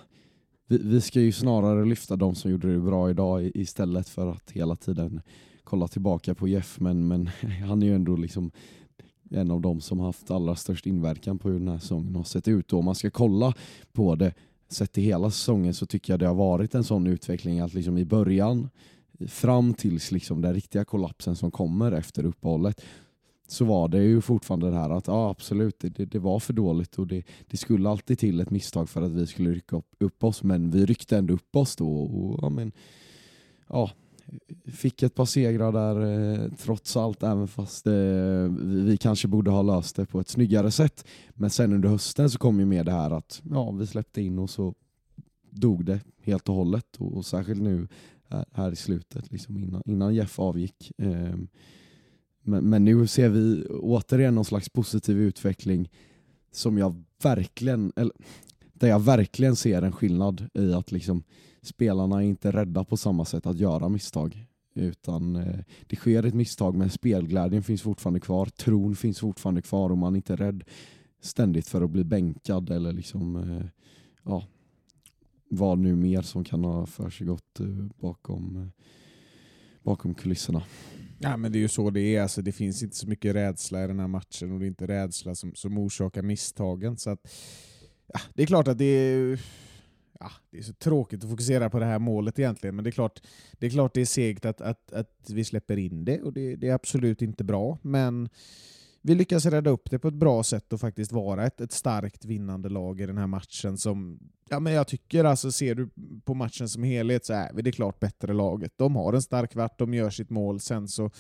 vi, 0.66 0.78
vi 0.78 1.00
ska 1.00 1.20
ju 1.20 1.32
snarare 1.32 1.84
lyfta 1.84 2.16
de 2.16 2.34
som 2.34 2.50
gjorde 2.50 2.72
det 2.72 2.80
bra 2.80 3.10
idag 3.10 3.50
istället 3.54 4.08
för 4.08 4.26
att 4.26 4.50
hela 4.50 4.76
tiden 4.76 5.20
kolla 5.64 5.88
tillbaka 5.88 6.34
på 6.34 6.48
Jeff, 6.48 6.80
men, 6.80 7.08
men 7.08 7.26
han 7.68 7.82
är 7.82 7.86
ju 7.86 7.94
ändå 7.94 8.16
liksom 8.16 8.50
en 9.30 9.50
av 9.50 9.60
de 9.60 9.80
som 9.80 10.00
haft 10.00 10.30
allra 10.30 10.56
störst 10.56 10.86
inverkan 10.86 11.38
på 11.38 11.48
hur 11.48 11.58
den 11.58 11.68
här 11.68 11.78
säsongen 11.78 12.16
har 12.16 12.24
sett 12.24 12.48
ut. 12.48 12.72
Och 12.72 12.78
om 12.78 12.84
man 12.84 12.94
ska 12.94 13.10
kolla 13.10 13.54
på 13.92 14.14
det 14.14 14.34
sett 14.68 14.92
till 14.92 15.02
hela 15.02 15.30
säsongen 15.30 15.74
så 15.74 15.86
tycker 15.86 16.12
jag 16.12 16.20
det 16.20 16.26
har 16.26 16.34
varit 16.34 16.74
en 16.74 16.84
sån 16.84 17.06
utveckling 17.06 17.60
att 17.60 17.74
liksom 17.74 17.98
i 17.98 18.04
början 18.04 18.68
fram 19.28 19.74
tills 19.74 20.12
liksom 20.12 20.42
den 20.42 20.54
riktiga 20.54 20.84
kollapsen 20.84 21.36
som 21.36 21.50
kommer 21.50 21.92
efter 21.92 22.24
uppehållet 22.24 22.80
så 23.48 23.64
var 23.64 23.88
det 23.88 24.02
ju 24.02 24.20
fortfarande 24.20 24.70
det 24.70 24.76
här 24.76 24.90
att 24.90 25.06
ja 25.06 25.30
absolut, 25.30 25.80
det, 25.80 25.88
det, 25.88 26.04
det 26.04 26.18
var 26.18 26.40
för 26.40 26.52
dåligt 26.52 26.98
och 26.98 27.06
det, 27.06 27.24
det 27.46 27.56
skulle 27.56 27.88
alltid 27.88 28.18
till 28.18 28.40
ett 28.40 28.50
misstag 28.50 28.88
för 28.88 29.02
att 29.02 29.12
vi 29.12 29.26
skulle 29.26 29.50
rycka 29.50 29.76
upp, 29.76 29.94
upp 29.98 30.24
oss 30.24 30.42
men 30.42 30.70
vi 30.70 30.86
ryckte 30.86 31.18
ändå 31.18 31.34
upp 31.34 31.56
oss 31.56 31.76
då 31.76 32.02
och 32.02 32.38
ja, 32.42 32.48
men, 32.48 32.72
ja, 33.68 33.90
fick 34.66 35.02
ett 35.02 35.14
par 35.14 35.24
segrar 35.24 35.72
där 35.72 36.00
eh, 36.00 36.50
trots 36.58 36.96
allt 36.96 37.22
även 37.22 37.48
fast 37.48 37.86
eh, 37.86 37.92
vi, 38.60 38.82
vi 38.82 38.96
kanske 38.96 39.28
borde 39.28 39.50
ha 39.50 39.62
löst 39.62 39.96
det 39.96 40.06
på 40.06 40.20
ett 40.20 40.28
snyggare 40.28 40.70
sätt. 40.70 41.06
Men 41.34 41.50
sen 41.50 41.72
under 41.72 41.88
hösten 41.88 42.30
så 42.30 42.38
kom 42.38 42.60
ju 42.60 42.66
med 42.66 42.86
det 42.86 42.92
här 42.92 43.10
att 43.10 43.42
ja, 43.50 43.70
vi 43.70 43.86
släppte 43.86 44.22
in 44.22 44.38
och 44.38 44.50
så 44.50 44.74
dog 45.50 45.84
det 45.84 46.00
helt 46.22 46.48
och 46.48 46.54
hållet 46.54 46.96
och, 46.98 47.16
och 47.16 47.26
särskilt 47.26 47.62
nu 47.62 47.88
här, 48.28 48.44
här 48.52 48.72
i 48.72 48.76
slutet 48.76 49.32
liksom 49.32 49.58
innan, 49.58 49.82
innan 49.86 50.14
Jeff 50.14 50.38
avgick. 50.38 50.92
Ehm, 50.98 51.48
men, 52.42 52.64
men 52.64 52.84
nu 52.84 53.06
ser 53.06 53.28
vi 53.28 53.66
återigen 53.66 54.34
någon 54.34 54.44
slags 54.44 54.68
positiv 54.68 55.18
utveckling 55.18 55.90
som 56.52 56.78
jag 56.78 57.04
verkligen, 57.22 57.92
eller, 57.96 58.14
där 58.72 58.88
jag 58.88 59.00
verkligen 59.00 59.56
ser 59.56 59.82
en 59.82 59.92
skillnad 59.92 60.48
i 60.54 60.72
att 60.72 60.92
liksom 60.92 61.22
spelarna 61.66 62.22
är 62.22 62.26
inte 62.26 62.50
rädda 62.50 62.84
på 62.84 62.96
samma 62.96 63.24
sätt 63.24 63.46
att 63.46 63.58
göra 63.58 63.88
misstag. 63.88 64.46
Utan 64.74 65.36
eh, 65.36 65.58
det 65.86 65.96
sker 65.96 66.22
ett 66.22 66.34
misstag 66.34 66.74
men 66.74 66.90
spelglädjen 66.90 67.62
finns 67.62 67.82
fortfarande 67.82 68.20
kvar, 68.20 68.46
tron 68.46 68.96
finns 68.96 69.20
fortfarande 69.20 69.62
kvar 69.62 69.90
och 69.90 69.98
man 69.98 70.12
är 70.12 70.16
inte 70.16 70.36
rädd 70.36 70.64
ständigt 71.20 71.68
för 71.68 71.82
att 71.82 71.90
bli 71.90 72.04
bänkad 72.04 72.70
eller 72.70 72.92
liksom 72.92 73.36
eh, 73.36 73.66
ja, 74.22 74.46
vad 75.50 75.78
nu 75.78 75.96
mer 75.96 76.22
som 76.22 76.44
kan 76.44 76.64
ha 76.64 76.86
för 76.86 77.10
sig 77.10 77.26
gått 77.26 77.60
eh, 77.60 77.66
bakom, 78.00 78.56
eh, 78.56 78.84
bakom 79.82 80.14
kulisserna. 80.14 80.62
Ja, 81.18 81.36
men 81.36 81.52
det 81.52 81.58
är 81.58 81.60
ju 81.60 81.68
så 81.68 81.90
det 81.90 82.00
är. 82.00 82.22
Alltså, 82.22 82.42
det 82.42 82.52
finns 82.52 82.82
inte 82.82 82.96
så 82.96 83.08
mycket 83.08 83.34
rädsla 83.34 83.84
i 83.84 83.86
den 83.86 84.00
här 84.00 84.08
matchen 84.08 84.52
och 84.52 84.58
det 84.60 84.66
är 84.66 84.68
inte 84.68 84.86
rädsla 84.86 85.34
som, 85.34 85.54
som 85.54 85.78
orsakar 85.78 86.22
misstagen. 86.22 86.96
Så 86.96 87.10
att, 87.10 87.20
ja, 88.06 88.20
det 88.34 88.42
är 88.42 88.46
klart 88.46 88.68
att 88.68 88.78
det 88.78 88.84
är, 88.84 89.40
ja, 90.20 90.30
det 90.50 90.58
är 90.58 90.62
så 90.62 90.72
tråkigt 90.72 91.24
att 91.24 91.30
fokusera 91.30 91.70
på 91.70 91.78
det 91.78 91.86
här 91.86 91.98
målet 91.98 92.38
egentligen, 92.38 92.76
men 92.76 92.84
det 92.84 92.90
är 92.90 92.92
klart 92.92 93.20
det 93.52 93.66
är, 93.66 93.70
klart 93.70 93.94
det 93.94 94.00
är 94.00 94.06
segt 94.06 94.44
att, 94.44 94.60
att, 94.60 94.92
att 94.92 95.30
vi 95.30 95.44
släpper 95.44 95.76
in 95.76 96.04
det 96.04 96.22
och 96.22 96.32
det, 96.32 96.56
det 96.56 96.68
är 96.68 96.74
absolut 96.74 97.22
inte 97.22 97.44
bra. 97.44 97.78
Men 97.82 98.28
vi 99.02 99.14
lyckas 99.14 99.46
rädda 99.46 99.70
upp 99.70 99.90
det 99.90 99.98
på 99.98 100.08
ett 100.08 100.14
bra 100.14 100.42
sätt 100.42 100.72
och 100.72 100.80
faktiskt 100.80 101.12
vara 101.12 101.46
ett, 101.46 101.60
ett 101.60 101.72
starkt 101.72 102.24
vinnande 102.24 102.68
lag 102.68 103.00
i 103.00 103.06
den 103.06 103.18
här 103.18 103.26
matchen 103.26 103.78
som 103.78 104.18
Ja, 104.48 104.60
men 104.60 104.72
jag 104.72 104.88
tycker 104.88 105.24
alltså, 105.24 105.52
ser 105.52 105.74
du 105.74 105.90
på 106.24 106.34
matchen 106.34 106.68
som 106.68 106.82
helhet 106.82 107.24
så 107.24 107.32
är 107.32 107.52
vi 107.54 107.62
det 107.62 107.72
klart 107.72 108.00
bättre 108.00 108.32
laget. 108.32 108.72
De 108.76 108.96
har 108.96 109.12
en 109.12 109.22
stark 109.22 109.52
kvart, 109.52 109.78
de 109.78 109.94
gör 109.94 110.10
sitt 110.10 110.30
mål, 110.30 110.60
sen 110.60 110.88
så 110.88 111.10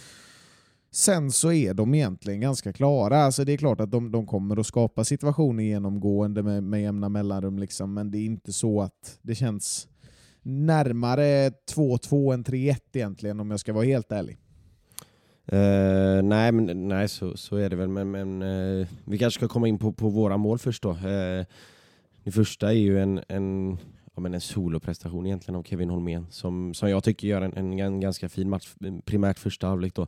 Sen 0.96 1.32
så 1.32 1.52
är 1.52 1.74
de 1.74 1.94
egentligen 1.94 2.40
ganska 2.40 2.72
klara. 2.72 3.18
Alltså 3.18 3.44
det 3.44 3.52
är 3.52 3.56
klart 3.56 3.80
att 3.80 3.90
de, 3.90 4.12
de 4.12 4.26
kommer 4.26 4.60
att 4.60 4.66
skapa 4.66 5.04
situationer 5.04 5.64
genomgående 5.64 6.42
med, 6.42 6.62
med 6.62 6.82
jämna 6.82 7.08
mellanrum, 7.08 7.58
liksom, 7.58 7.94
men 7.94 8.10
det 8.10 8.18
är 8.18 8.24
inte 8.24 8.52
så 8.52 8.82
att 8.82 9.18
det 9.22 9.34
känns 9.34 9.88
närmare 10.42 11.48
2-2 11.74 12.34
än 12.34 12.44
3-1 12.44 12.76
egentligen 12.92 13.40
om 13.40 13.50
jag 13.50 13.60
ska 13.60 13.72
vara 13.72 13.84
helt 13.84 14.12
ärlig. 14.12 14.38
Uh, 15.52 16.22
nej, 16.22 16.52
men, 16.52 16.88
nej 16.88 17.08
så, 17.08 17.36
så 17.36 17.56
är 17.56 17.70
det 17.70 17.76
väl, 17.76 17.88
men, 17.88 18.10
men 18.10 18.42
uh, 18.42 18.86
vi 19.04 19.18
kanske 19.18 19.38
ska 19.38 19.48
komma 19.48 19.68
in 19.68 19.78
på, 19.78 19.92
på 19.92 20.08
våra 20.08 20.36
mål 20.36 20.58
först 20.58 20.82
då. 20.82 20.90
Uh, 20.90 21.44
det 22.24 22.30
första 22.32 22.68
är 22.68 22.78
ju 22.78 23.00
en, 23.00 23.20
en, 23.28 23.78
ja, 24.14 24.20
men 24.20 24.34
en 24.34 24.40
soloprestation 24.40 25.26
egentligen 25.26 25.58
av 25.58 25.62
Kevin 25.62 25.90
Holmén 25.90 26.26
som, 26.30 26.74
som 26.74 26.90
jag 26.90 27.04
tycker 27.04 27.28
gör 27.28 27.42
en, 27.42 27.56
en, 27.56 27.78
en 27.80 28.00
ganska 28.00 28.28
fin 28.28 28.50
match, 28.50 28.74
primärt 29.04 29.38
första 29.38 29.66
halvlek 29.66 29.94
då. 29.94 30.06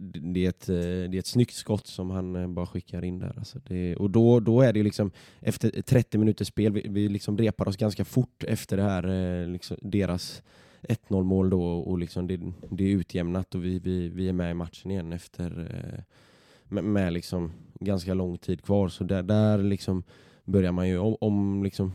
Det 0.00 0.44
är, 0.44 0.48
ett, 0.48 0.66
det 0.66 1.16
är 1.16 1.18
ett 1.18 1.26
snyggt 1.26 1.54
skott 1.54 1.86
som 1.86 2.10
han 2.10 2.36
eh, 2.36 2.48
bara 2.48 2.66
skickar 2.66 3.04
in 3.04 3.18
där. 3.18 3.34
Alltså 3.38 3.58
det, 3.66 3.96
och 3.96 4.10
då, 4.10 4.40
då 4.40 4.60
är 4.60 4.72
det 4.72 4.78
ju 4.78 4.84
liksom, 4.84 5.10
efter 5.40 5.82
30 5.82 6.18
minuters 6.18 6.48
spel, 6.48 6.72
vi, 6.72 6.86
vi 6.88 7.08
liksom 7.08 7.38
repar 7.38 7.68
oss 7.68 7.76
ganska 7.76 8.04
fort 8.04 8.44
efter 8.44 8.76
det 8.76 8.82
här, 8.82 9.08
eh, 9.08 9.48
liksom, 9.48 9.76
deras 9.82 10.42
1-0 10.82 11.22
mål 11.22 11.50
då 11.50 11.62
och 11.62 11.98
liksom 11.98 12.26
det, 12.26 12.40
det 12.70 12.84
är 12.84 12.88
utjämnat 12.88 13.54
och 13.54 13.64
vi, 13.64 13.78
vi, 13.78 14.08
vi 14.08 14.28
är 14.28 14.32
med 14.32 14.50
i 14.50 14.54
matchen 14.54 14.90
igen 14.90 15.12
efter 15.12 15.68
eh, 15.70 16.02
med, 16.64 16.84
med 16.84 17.12
liksom 17.12 17.52
ganska 17.80 18.14
lång 18.14 18.38
tid 18.38 18.62
kvar. 18.62 18.88
Så 18.88 19.04
där, 19.04 19.22
där 19.22 19.58
liksom 19.58 20.02
börjar 20.44 20.72
man 20.72 20.88
ju 20.88 20.98
om, 20.98 21.16
om 21.20 21.64
liksom, 21.64 21.92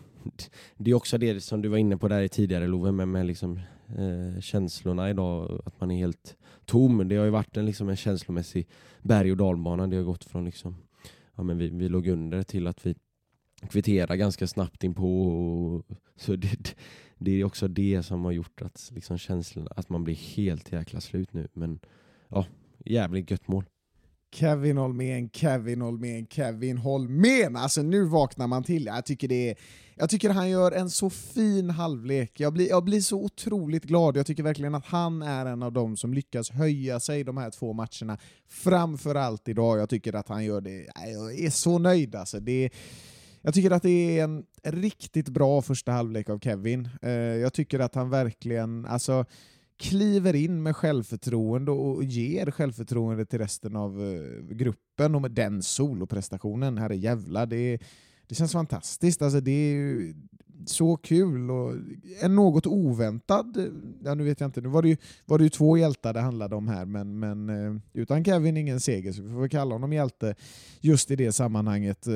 det 0.77 0.91
är 0.91 0.95
också 0.95 1.17
det 1.17 1.41
som 1.41 1.61
du 1.61 1.69
var 1.69 1.77
inne 1.77 1.97
på 1.97 2.07
där 2.07 2.27
tidigare 2.27 2.67
Love, 2.67 2.91
med, 2.91 3.07
med 3.07 3.25
liksom, 3.25 3.59
eh, 3.97 4.41
känslorna 4.41 5.09
idag, 5.09 5.61
att 5.65 5.79
man 5.79 5.91
är 5.91 5.97
helt 5.97 6.37
tom. 6.65 7.07
Det 7.07 7.15
har 7.15 7.25
ju 7.25 7.31
varit 7.31 7.57
en, 7.57 7.65
liksom 7.65 7.89
en 7.89 7.95
känslomässig 7.95 8.67
berg 9.01 9.31
och 9.31 9.37
dalbana. 9.37 9.87
Det 9.87 9.95
har 9.95 10.03
gått 10.03 10.23
från 10.23 10.45
liksom, 10.45 10.75
ja, 11.35 11.43
men 11.43 11.57
vi, 11.57 11.69
vi 11.69 11.89
låg 11.89 12.07
under 12.07 12.43
till 12.43 12.67
att 12.67 12.85
vi 12.85 12.95
kvitterade 13.69 14.17
ganska 14.17 14.47
snabbt 14.47 14.83
inpå. 14.83 15.21
Och, 15.27 15.85
så 16.15 16.35
det, 16.35 16.75
det 17.17 17.31
är 17.31 17.43
också 17.43 17.67
det 17.67 18.03
som 18.03 18.25
har 18.25 18.31
gjort 18.31 18.61
att 18.61 18.91
liksom 18.95 19.17
känslorna, 19.17 19.71
att 19.75 19.89
man 19.89 20.03
blir 20.03 20.15
helt 20.15 20.71
jäkla 20.71 21.01
slut 21.01 21.33
nu. 21.33 21.47
Men 21.53 21.79
ja, 22.29 22.45
jävligt 22.85 23.31
gött 23.31 23.47
mål. 23.47 23.65
Kevin 24.35 24.77
Holmén, 24.77 25.29
Kevin 25.29 25.81
Holmén, 25.81 26.27
Kevin 26.27 26.77
Holmén! 26.77 27.55
Alltså 27.55 27.81
nu 27.81 28.05
vaknar 28.05 28.47
man 28.47 28.63
till. 28.63 28.85
Jag 28.85 29.05
tycker, 29.05 29.27
det 29.27 29.49
är, 29.49 29.55
jag 29.95 30.09
tycker 30.09 30.29
han 30.29 30.49
gör 30.49 30.71
en 30.71 30.89
så 30.89 31.09
fin 31.09 31.69
halvlek. 31.69 32.39
Jag 32.39 32.53
blir, 32.53 32.69
jag 32.69 32.83
blir 32.83 33.01
så 33.01 33.23
otroligt 33.23 33.83
glad. 33.83 34.17
Jag 34.17 34.25
tycker 34.25 34.43
verkligen 34.43 34.75
att 34.75 34.85
han 34.85 35.21
är 35.21 35.45
en 35.45 35.63
av 35.63 35.73
dem 35.73 35.97
som 35.97 36.13
lyckas 36.13 36.49
höja 36.49 36.99
sig 36.99 37.23
de 37.23 37.37
här 37.37 37.49
två 37.49 37.73
matcherna. 37.73 38.17
Framförallt 38.49 39.47
idag. 39.47 39.79
Jag 39.79 39.89
tycker 39.89 40.13
att 40.13 40.29
han 40.29 40.45
gör 40.45 40.61
det. 40.61 40.87
Jag 41.13 41.39
är 41.39 41.49
så 41.49 41.77
nöjd 41.77 42.15
alltså. 42.15 42.39
Det, 42.39 42.69
jag 43.41 43.53
tycker 43.53 43.71
att 43.71 43.83
det 43.83 44.19
är 44.19 44.23
en 44.23 44.45
riktigt 44.63 45.29
bra 45.29 45.61
första 45.61 45.91
halvlek 45.91 46.29
av 46.29 46.39
Kevin. 46.39 46.89
Eh, 47.01 47.11
jag 47.11 47.53
tycker 47.53 47.79
att 47.79 47.95
han 47.95 48.09
verkligen, 48.09 48.85
alltså 48.85 49.25
kliver 49.79 50.35
in 50.35 50.63
med 50.63 50.75
självförtroende 50.75 51.71
och 51.71 52.03
ger 52.03 52.51
självförtroende 52.51 53.25
till 53.25 53.39
resten 53.39 53.75
av 53.75 54.01
eh, 54.01 54.55
gruppen 54.55 55.15
och 55.15 55.21
med 55.21 55.31
den 55.31 55.61
soloprestationen, 55.61 56.77
Herrejävlar, 56.77 57.45
det, 57.45 57.79
det 58.27 58.35
känns 58.35 58.51
fantastiskt. 58.51 59.21
Alltså 59.21 59.39
det 59.39 59.51
är 59.51 59.73
ju 59.73 60.13
så 60.65 60.97
kul 60.97 61.51
och 61.51 61.73
en 62.21 62.35
något 62.35 62.67
oväntad, 62.67 63.71
ja 64.03 64.15
nu 64.15 64.23
vet 64.23 64.39
jag 64.39 64.47
inte, 64.47 64.61
nu 64.61 64.69
var 64.69 64.81
det 64.81 64.89
ju, 64.89 64.97
var 65.25 65.37
det 65.37 65.43
ju 65.43 65.49
två 65.49 65.77
hjältar 65.77 66.13
det 66.13 66.19
handlade 66.19 66.55
om 66.55 66.67
här, 66.67 66.85
men, 66.85 67.19
men 67.19 67.49
eh, 67.49 67.81
utan 67.93 68.25
Kevin 68.25 68.57
ingen 68.57 68.79
seger, 68.79 69.11
så 69.11 69.21
vi 69.21 69.29
får 69.29 69.39
väl 69.39 69.49
kalla 69.49 69.75
honom 69.75 69.93
hjälte 69.93 70.35
just 70.81 71.11
i 71.11 71.15
det 71.15 71.31
sammanhanget. 71.31 72.07
Eh, 72.07 72.13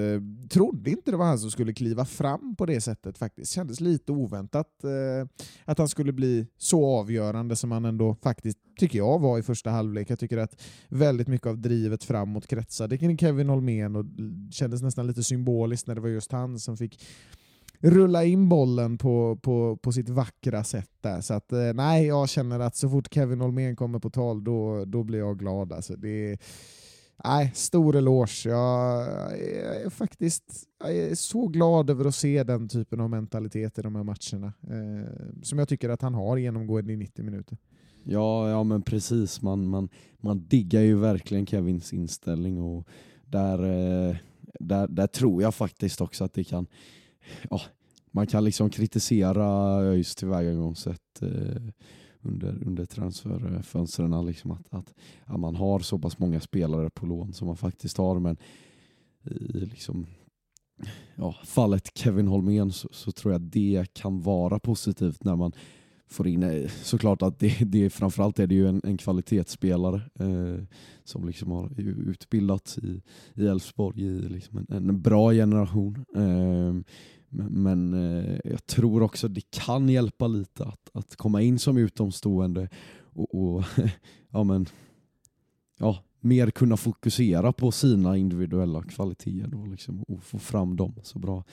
trodde 0.49 0.89
inte 0.89 1.11
det 1.11 1.17
var 1.17 1.25
han 1.25 1.39
som 1.39 1.51
skulle 1.51 1.73
kliva 1.73 2.05
fram 2.05 2.55
på 2.55 2.65
det 2.65 2.81
sättet 2.81 3.17
faktiskt. 3.17 3.51
Kändes 3.51 3.79
lite 3.79 4.11
oväntat 4.11 4.83
eh, 4.83 5.45
att 5.65 5.77
han 5.77 5.87
skulle 5.87 6.13
bli 6.13 6.47
så 6.57 6.85
avgörande 6.85 7.55
som 7.55 7.71
han 7.71 7.85
ändå 7.85 8.15
faktiskt, 8.23 8.57
tycker 8.79 8.97
jag, 8.97 9.19
var 9.19 9.39
i 9.39 9.43
första 9.43 9.69
halvlek. 9.69 10.09
Jag 10.09 10.19
tycker 10.19 10.37
att 10.37 10.61
väldigt 10.87 11.27
mycket 11.27 11.47
av 11.47 11.57
drivet 11.57 12.03
framåt 12.03 12.47
kretsade 12.47 12.97
kring 12.97 13.17
Kevin 13.17 13.49
Holmén 13.49 13.95
och 13.95 14.05
kändes 14.51 14.81
nästan 14.81 15.07
lite 15.07 15.23
symboliskt 15.23 15.87
när 15.87 15.95
det 15.95 16.01
var 16.01 16.09
just 16.09 16.31
han 16.31 16.59
som 16.59 16.77
fick 16.77 16.99
rulla 17.81 18.25
in 18.25 18.49
bollen 18.49 18.97
på, 18.97 19.39
på, 19.41 19.77
på 19.77 19.91
sitt 19.91 20.09
vackra 20.09 20.63
sätt 20.63 20.91
där. 21.01 21.21
Så 21.21 21.33
att, 21.33 21.51
eh, 21.51 21.73
nej, 21.73 22.05
jag 22.05 22.29
känner 22.29 22.59
att 22.59 22.75
så 22.75 22.89
fort 22.89 23.13
Kevin 23.13 23.41
Holmén 23.41 23.75
kommer 23.75 23.99
på 23.99 24.09
tal, 24.09 24.43
då, 24.43 24.85
då 24.85 25.03
blir 25.03 25.19
jag 25.19 25.39
glad. 25.39 25.73
Alltså, 25.73 25.95
det 25.95 26.31
är, 26.31 26.37
nej, 27.23 27.51
stor 27.55 27.95
eloge. 27.95 28.49
Jag, 28.49 29.07
jag 29.31 29.81
är 29.81 29.89
faktiskt 29.89 30.69
jag 30.83 30.95
är 30.95 31.15
så 31.15 31.47
glad 31.47 31.89
över 31.89 32.05
att 32.05 32.15
se 32.15 32.43
den 32.43 32.69
typen 32.69 32.99
av 32.99 33.09
mentalitet 33.09 33.79
i 33.79 33.81
de 33.81 33.95
här 33.95 34.03
matcherna. 34.03 34.53
Eh, 34.63 35.41
som 35.43 35.59
jag 35.59 35.67
tycker 35.67 35.89
att 35.89 36.01
han 36.01 36.13
har 36.13 36.37
genomgående 36.37 36.93
i 36.93 36.97
90 36.97 37.25
minuter. 37.25 37.57
Ja, 38.03 38.49
ja 38.49 38.63
men 38.63 38.81
precis. 38.81 39.41
Man, 39.41 39.67
man, 39.67 39.89
man 40.17 40.47
diggar 40.47 40.81
ju 40.81 40.95
verkligen 40.95 41.45
Kevins 41.45 41.93
inställning 41.93 42.61
och 42.61 42.87
där, 43.25 43.63
eh, 43.63 44.15
där, 44.59 44.87
där 44.87 45.07
tror 45.07 45.41
jag 45.41 45.55
faktiskt 45.55 46.01
också 46.01 46.23
att 46.23 46.33
det 46.33 46.43
kan 46.43 46.67
ja, 47.49 47.61
man 48.11 48.27
kan 48.27 48.43
liksom 48.43 48.69
kritisera 48.69 49.45
ÖIS 49.81 50.15
tillvägagångssätt 50.15 51.21
eh, 51.21 51.61
under, 52.21 52.63
under 52.63 52.85
transferfönstren. 52.85 54.25
Liksom 54.25 54.51
att, 54.51 54.73
att 54.73 54.93
att, 55.25 55.39
man 55.39 55.55
har 55.55 55.79
så 55.79 55.99
pass 55.99 56.19
många 56.19 56.39
spelare 56.39 56.89
på 56.89 57.05
lån 57.05 57.33
som 57.33 57.47
man 57.47 57.57
faktiskt 57.57 57.97
har. 57.97 58.19
Men 58.19 58.37
i 59.23 59.65
liksom, 59.65 60.07
ja, 61.15 61.35
fallet 61.45 61.97
Kevin 61.97 62.27
Holmén 62.27 62.71
så, 62.71 62.89
så 62.91 63.11
tror 63.11 63.33
jag 63.33 63.41
det 63.41 63.93
kan 63.93 64.21
vara 64.21 64.59
positivt 64.59 65.23
när 65.23 65.35
man 65.35 65.51
får 66.09 66.27
in, 66.27 66.43
eh, 66.43 66.69
såklart 66.69 67.21
att 67.21 67.39
det, 67.39 67.57
det 67.65 67.89
framförallt 67.89 68.39
är 68.39 68.47
det 68.47 68.55
ju 68.55 68.67
en, 68.67 68.81
en 68.83 68.97
kvalitetsspelare 68.97 70.01
eh, 70.19 70.63
som 71.03 71.27
liksom 71.27 71.51
har 71.51 71.79
utbildats 71.79 72.77
i 72.77 73.01
Elfsborg 73.35 74.01
i, 74.01 74.19
liksom 74.19 74.57
en, 74.57 74.89
en, 74.89 75.01
bra 75.01 75.31
generation. 75.31 76.05
Eh, 76.15 76.73
men, 77.29 77.63
men 77.63 77.93
eh, 77.93 78.39
jag 78.43 78.65
tror 78.65 79.01
också 79.01 79.27
det 79.27 79.51
kan 79.51 79.89
hjälpa 79.89 80.27
lite 80.27 80.65
att, 80.65 80.89
att 80.93 81.15
komma 81.15 81.41
in 81.41 81.59
som 81.59 81.77
utomstående 81.77 82.69
och, 82.99 83.35
och 83.35 83.63
ja, 84.29 84.43
men, 84.43 84.65
ja, 85.79 86.03
mer 86.19 86.51
kunna 86.51 86.77
fokusera 86.77 87.53
på 87.53 87.71
sina 87.71 88.17
individuella 88.17 88.83
kvaliteter 88.83 89.47
då, 89.47 89.65
liksom, 89.65 90.03
och 90.03 90.23
få 90.23 90.39
fram 90.39 90.75
dem 90.75 90.93
så 91.03 91.19
bra 91.19 91.43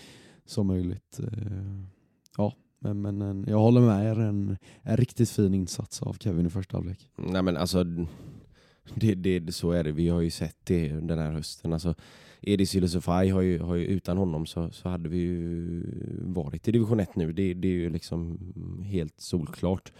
som 0.45 0.67
möjligt. 0.67 1.21
Eh, 1.21 1.83
ja, 2.37 2.55
Eh, 2.87 2.95
men, 2.95 3.19
men 3.19 3.23
en, 3.23 3.45
jag 3.49 3.59
håller 3.59 3.81
med 3.81 4.11
er, 4.11 4.21
en, 4.21 4.57
en 4.83 4.97
riktigt 4.97 5.31
fin 5.31 5.55
insats 5.55 6.03
av 6.03 6.17
Kevin 6.21 6.47
i 6.47 6.51
första 6.51 6.77
halvlek. 6.77 7.09
Nej 7.17 7.43
men 7.43 7.57
alltså, 7.57 7.85
det, 8.95 9.15
det, 9.15 9.55
så 9.55 9.71
är 9.71 9.85
det. 9.85 9.93
Vi 9.93 10.09
har 10.09 10.21
ju 10.21 10.31
sett 10.31 10.57
det 10.65 10.89
den 10.89 11.19
här 11.19 11.33
hösten. 11.33 11.73
Alltså, 11.73 11.95
Edis 12.41 12.75
Ylusufaj 12.75 13.29
har 13.29 13.41
ju, 13.41 13.59
har 13.59 13.75
ju, 13.75 13.85
utan 13.85 14.19
honom 14.19 14.47
så, 14.47 14.71
så 14.71 14.89
hade 14.89 15.09
vi 15.09 15.19
ju 15.19 15.83
varit 16.21 16.69
i 16.69 16.73
division 16.73 17.01
1 17.01 17.17
nu. 17.17 17.33
Det, 17.33 17.55
det 17.55 17.69
är 17.69 17.73
ju 17.73 17.91
liksom 17.91 18.39
helt 18.87 19.21
solklart. 19.21 19.93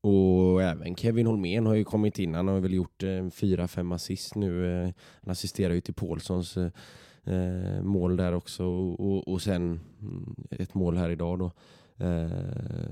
Och 0.00 0.62
även 0.62 0.96
Kevin 0.96 1.26
Holmén 1.26 1.66
har 1.66 1.74
ju 1.74 1.84
kommit 1.84 2.18
in. 2.18 2.34
Han 2.34 2.48
har 2.48 2.60
väl 2.60 2.74
gjort 2.74 3.02
eh, 3.02 3.28
fyra, 3.30 3.68
fem 3.68 3.92
assist 3.92 4.34
nu. 4.34 4.66
Eh, 4.66 4.90
han 5.22 5.30
assisterar 5.30 5.74
ju 5.74 5.80
till 5.80 5.94
Paulssons 5.94 6.56
eh, 6.56 7.82
mål 7.82 8.16
där 8.16 8.32
också 8.32 8.64
och, 8.64 9.00
och, 9.00 9.28
och 9.28 9.42
sen 9.42 9.80
mm, 10.00 10.34
ett 10.50 10.74
mål 10.74 10.96
här 10.96 11.10
idag 11.10 11.38
då. 11.38 11.52
Eh, 11.98 12.08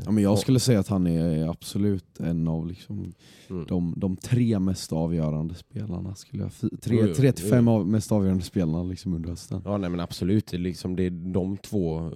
ja, 0.05 0.11
men 0.11 0.23
jag 0.23 0.39
skulle 0.39 0.61
säga 0.61 0.81
att 0.81 0.89
han 0.89 1.07
är 1.07 1.49
absolut 1.49 2.21
en 2.21 2.49
av 2.49 2.67
liksom 2.67 3.15
mm. 3.51 3.67
de, 3.67 3.95
de 3.97 4.17
tre 4.17 4.59
mest 4.59 4.93
avgörande 4.93 5.55
spelarna. 5.55 6.15
Skulle 6.15 6.43
jag, 6.43 6.81
tre, 6.81 6.97
jo, 7.01 7.07
jo, 7.09 7.15
tre 7.15 7.33
till 7.33 7.51
fem 7.51 7.69
av, 7.69 7.87
mest 7.87 8.13
avgörande 8.13 8.45
spelarna 8.45 8.83
liksom 8.83 9.15
under 9.15 9.29
hösten. 9.29 9.63
Ja 9.65 9.79
nej, 9.79 9.91
men 9.91 10.01
absolut, 10.01 10.47
det 10.47 10.57
är, 10.57 10.59
liksom, 10.59 10.97
det 10.97 11.03
är 11.03 11.11
de 11.11 11.57
två 11.57 12.13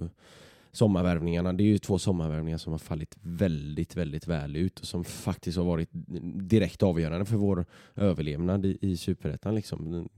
sommarvärvningarna. 0.71 1.53
Det 1.53 1.63
är 1.63 1.65
ju 1.65 1.77
två 1.77 1.99
sommarvärvningar 1.99 2.57
som 2.57 2.71
har 2.71 2.79
fallit 2.79 3.17
väldigt, 3.21 3.95
väldigt 3.95 4.27
väl 4.27 4.55
ut 4.55 4.79
och 4.79 4.85
som 4.85 5.03
faktiskt 5.03 5.57
har 5.57 5.65
varit 5.65 5.89
direkt 6.49 6.83
avgörande 6.83 7.25
för 7.25 7.37
vår 7.37 7.65
överlevnad 7.95 8.65
i, 8.65 8.77
i 8.81 8.97
Superettan. 8.97 9.55
Liksom. 9.55 10.09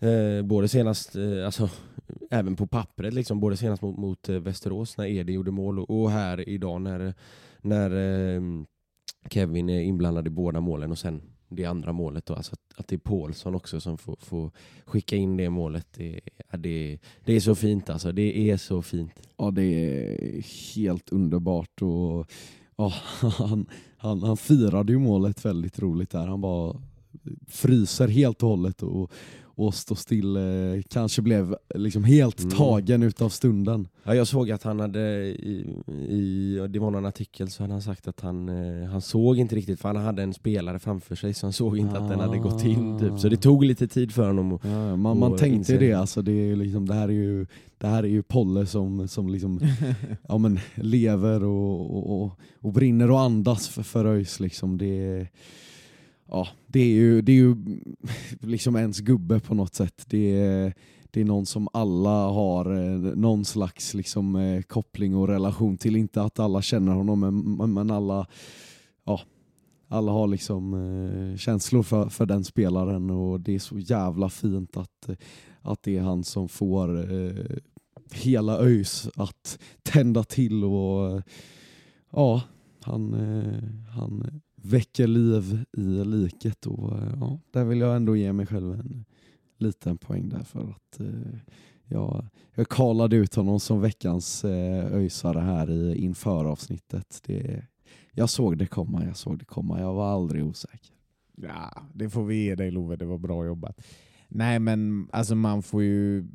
Eh, 0.00 0.42
både 0.42 0.68
senast, 0.68 1.16
eh, 1.16 1.44
alltså 1.44 1.70
även 2.30 2.56
på 2.56 2.66
pappret, 2.66 3.14
liksom, 3.14 3.40
både 3.40 3.56
senast 3.56 3.82
mot, 3.82 3.96
mot 3.96 4.28
eh, 4.28 4.36
Västerås 4.36 4.96
när 4.96 5.06
Edi 5.06 5.32
gjorde 5.32 5.50
mål 5.50 5.78
och, 5.78 6.00
och 6.00 6.10
här 6.10 6.48
idag 6.48 6.80
när, 6.80 7.14
när 7.60 7.90
eh, 7.90 8.42
Kevin 9.30 9.70
är 9.70 9.80
inblandad 9.80 10.26
i 10.26 10.30
båda 10.30 10.60
målen 10.60 10.90
och 10.90 10.98
sen 10.98 11.22
det 11.48 11.64
andra 11.64 11.92
målet 11.92 12.26
då, 12.26 12.34
alltså 12.34 12.52
att, 12.52 12.80
att 12.80 12.88
det 12.88 12.96
är 12.96 12.98
Paulsson 12.98 13.54
också 13.54 13.80
som 13.80 13.98
får, 13.98 14.16
får 14.20 14.50
skicka 14.84 15.16
in 15.16 15.36
det 15.36 15.50
målet. 15.50 15.86
Det, 15.96 16.20
det, 16.58 16.98
det 17.24 17.32
är 17.32 17.40
så 17.40 17.54
fint 17.54 17.90
alltså, 17.90 18.12
det 18.12 18.50
är 18.50 18.56
så 18.56 18.82
fint. 18.82 19.12
Ja 19.36 19.50
det 19.50 19.62
är 19.62 20.42
helt 20.76 21.12
underbart 21.12 21.82
och 21.82 22.30
ja, 22.76 22.92
han, 23.38 23.66
han, 23.96 24.22
han 24.22 24.36
firade 24.36 24.92
ju 24.92 24.98
målet 24.98 25.44
väldigt 25.44 25.78
roligt 25.78 26.10
där. 26.10 26.26
Han 26.26 26.40
bara 26.40 26.76
fryser 27.46 28.08
helt 28.08 28.42
och 28.42 28.48
hållet 28.48 28.82
och, 28.82 29.12
och 29.66 29.74
stå 29.74 29.94
still 29.94 30.36
eh, 30.36 30.42
kanske 30.90 31.22
blev 31.22 31.56
liksom 31.74 32.04
helt 32.04 32.40
Mm. 32.40 32.50
tagen 32.56 33.02
utav 33.02 33.28
stunden. 33.28 33.88
Ja, 34.04 34.14
jag 34.14 34.26
såg 34.26 34.50
att 34.50 34.62
han 34.62 34.80
hade, 34.80 35.00
i, 35.26 35.66
i, 36.08 36.58
det 36.70 36.78
var 36.78 36.90
någon 36.90 37.06
artikel 37.06 37.50
så 37.50 37.62
hade 37.62 37.72
han 37.72 37.82
sagt 37.82 38.08
att 38.08 38.20
han, 38.20 38.48
eh, 38.48 38.88
han 38.90 39.00
såg 39.00 39.38
inte 39.38 39.56
riktigt 39.56 39.80
för 39.80 39.88
han 39.88 39.96
hade 40.04 40.22
en 40.22 40.34
spelare 40.34 40.78
framför 40.78 41.14
sig 41.16 41.34
så 41.34 41.46
han 41.46 41.52
såg 41.52 41.78
inte 41.78 41.98
att 41.98 42.08
den 42.08 42.20
hade 42.20 42.38
gått 42.38 42.64
in 42.64 42.98
typ. 42.98 43.18
Så 43.18 43.28
det 43.28 43.36
tog 43.36 43.64
lite 43.64 43.88
tid 43.88 44.12
för 44.12 44.26
honom 44.26 44.52
att 44.52 44.60
Ja, 44.64 44.96
man, 44.96 45.18
man 45.18 45.36
tänkte 45.36 45.72
inse- 45.74 45.78
det, 45.78 45.92
alltså 45.92 46.22
det, 46.22 46.32
är 46.32 46.56
liksom, 46.56 46.86
det 46.88 46.94
här 46.94 47.08
är 47.08 47.12
ju, 47.12 47.46
det 47.78 47.86
här 47.86 48.02
är 48.02 48.08
ju 48.08 48.22
Polle 48.22 48.66
som, 48.66 49.08
som 49.08 49.28
liksom, 49.28 49.60
ja, 50.28 50.38
men, 50.38 50.58
lever 50.74 51.44
och, 51.44 51.96
och, 51.96 52.22
och, 52.22 52.32
och 52.60 52.72
brinner 52.72 53.10
och 53.10 53.20
andas 53.20 53.68
för, 53.68 53.82
för 53.82 54.04
ÖIS. 54.04 54.40
Liksom. 54.40 54.78
Det, 54.78 55.26
ja, 56.30 56.48
det, 56.66 56.80
är 56.80 56.94
ju, 56.94 57.22
det 57.22 57.32
är 57.32 57.36
ju 57.36 57.56
liksom 58.40 58.76
ens 58.76 59.00
gubbe 59.00 59.40
på 59.40 59.54
något 59.54 59.74
sätt. 59.74 60.04
Det 60.06 60.38
är, 60.38 60.74
det 61.10 61.20
är 61.20 61.24
någon 61.24 61.46
som 61.46 61.68
alla 61.72 62.28
har 62.28 62.72
eh, 62.76 63.16
någon 63.16 63.44
slags 63.44 63.94
liksom, 63.94 64.36
eh, 64.36 64.62
koppling 64.62 65.16
och 65.16 65.28
relation 65.28 65.78
till. 65.78 65.96
Inte 65.96 66.22
att 66.22 66.38
alla 66.38 66.62
känner 66.62 66.92
honom, 66.92 67.20
men, 67.20 67.72
men 67.74 67.90
alla, 67.90 68.26
ja, 69.04 69.20
alla 69.88 70.12
har 70.12 70.26
liksom 70.26 70.74
eh, 70.74 71.36
känslor 71.36 71.82
för, 71.82 72.08
för 72.08 72.26
den 72.26 72.44
spelaren 72.44 73.10
och 73.10 73.40
det 73.40 73.54
är 73.54 73.58
så 73.58 73.78
jävla 73.78 74.28
fint 74.28 74.76
att, 74.76 75.08
att 75.60 75.82
det 75.82 75.96
är 75.96 76.02
han 76.02 76.24
som 76.24 76.48
får 76.48 77.12
eh, 77.14 77.56
hela 78.12 78.58
ÖIS 78.58 79.08
att 79.14 79.58
tända 79.82 80.24
till 80.24 80.64
och 80.64 81.22
ja, 82.12 82.42
han, 82.80 83.14
han 83.94 84.40
väcker 84.62 85.06
liv 85.06 85.64
i 85.72 86.04
liket 86.04 86.66
och 86.66 86.98
eh, 86.98 87.14
ja, 87.20 87.38
där 87.50 87.64
vill 87.64 87.80
jag 87.80 87.96
ändå 87.96 88.16
ge 88.16 88.32
mig 88.32 88.46
själv 88.46 88.72
en 88.72 89.04
liten 89.58 89.98
poäng 89.98 90.28
där 90.28 90.42
för 90.42 90.70
att 90.70 91.00
eh, 91.00 91.38
jag, 91.84 92.26
jag 92.54 92.68
kallade 92.68 93.16
ut 93.16 93.34
honom 93.34 93.60
som 93.60 93.80
veckans 93.80 94.44
eh, 94.44 94.94
öjsare 94.94 95.40
här 95.40 95.70
i 95.70 95.96
inför 95.96 96.44
avsnittet. 96.44 97.20
Det, 97.26 97.66
jag 98.12 98.30
såg 98.30 98.58
det 98.58 98.66
komma, 98.66 99.04
jag 99.04 99.16
såg 99.16 99.38
det 99.38 99.44
komma. 99.44 99.80
Jag 99.80 99.94
var 99.94 100.12
aldrig 100.12 100.44
osäker. 100.44 100.94
Ja, 101.36 101.82
det 101.94 102.10
får 102.10 102.24
vi 102.24 102.44
ge 102.44 102.54
dig 102.54 102.70
Love, 102.70 102.96
det 102.96 103.04
var 103.04 103.18
bra 103.18 103.46
jobbat. 103.46 103.80
Nej 104.28 104.58
men 104.58 105.08
alltså 105.12 105.34
man 105.34 105.62
får 105.62 105.82
ju 105.82 106.28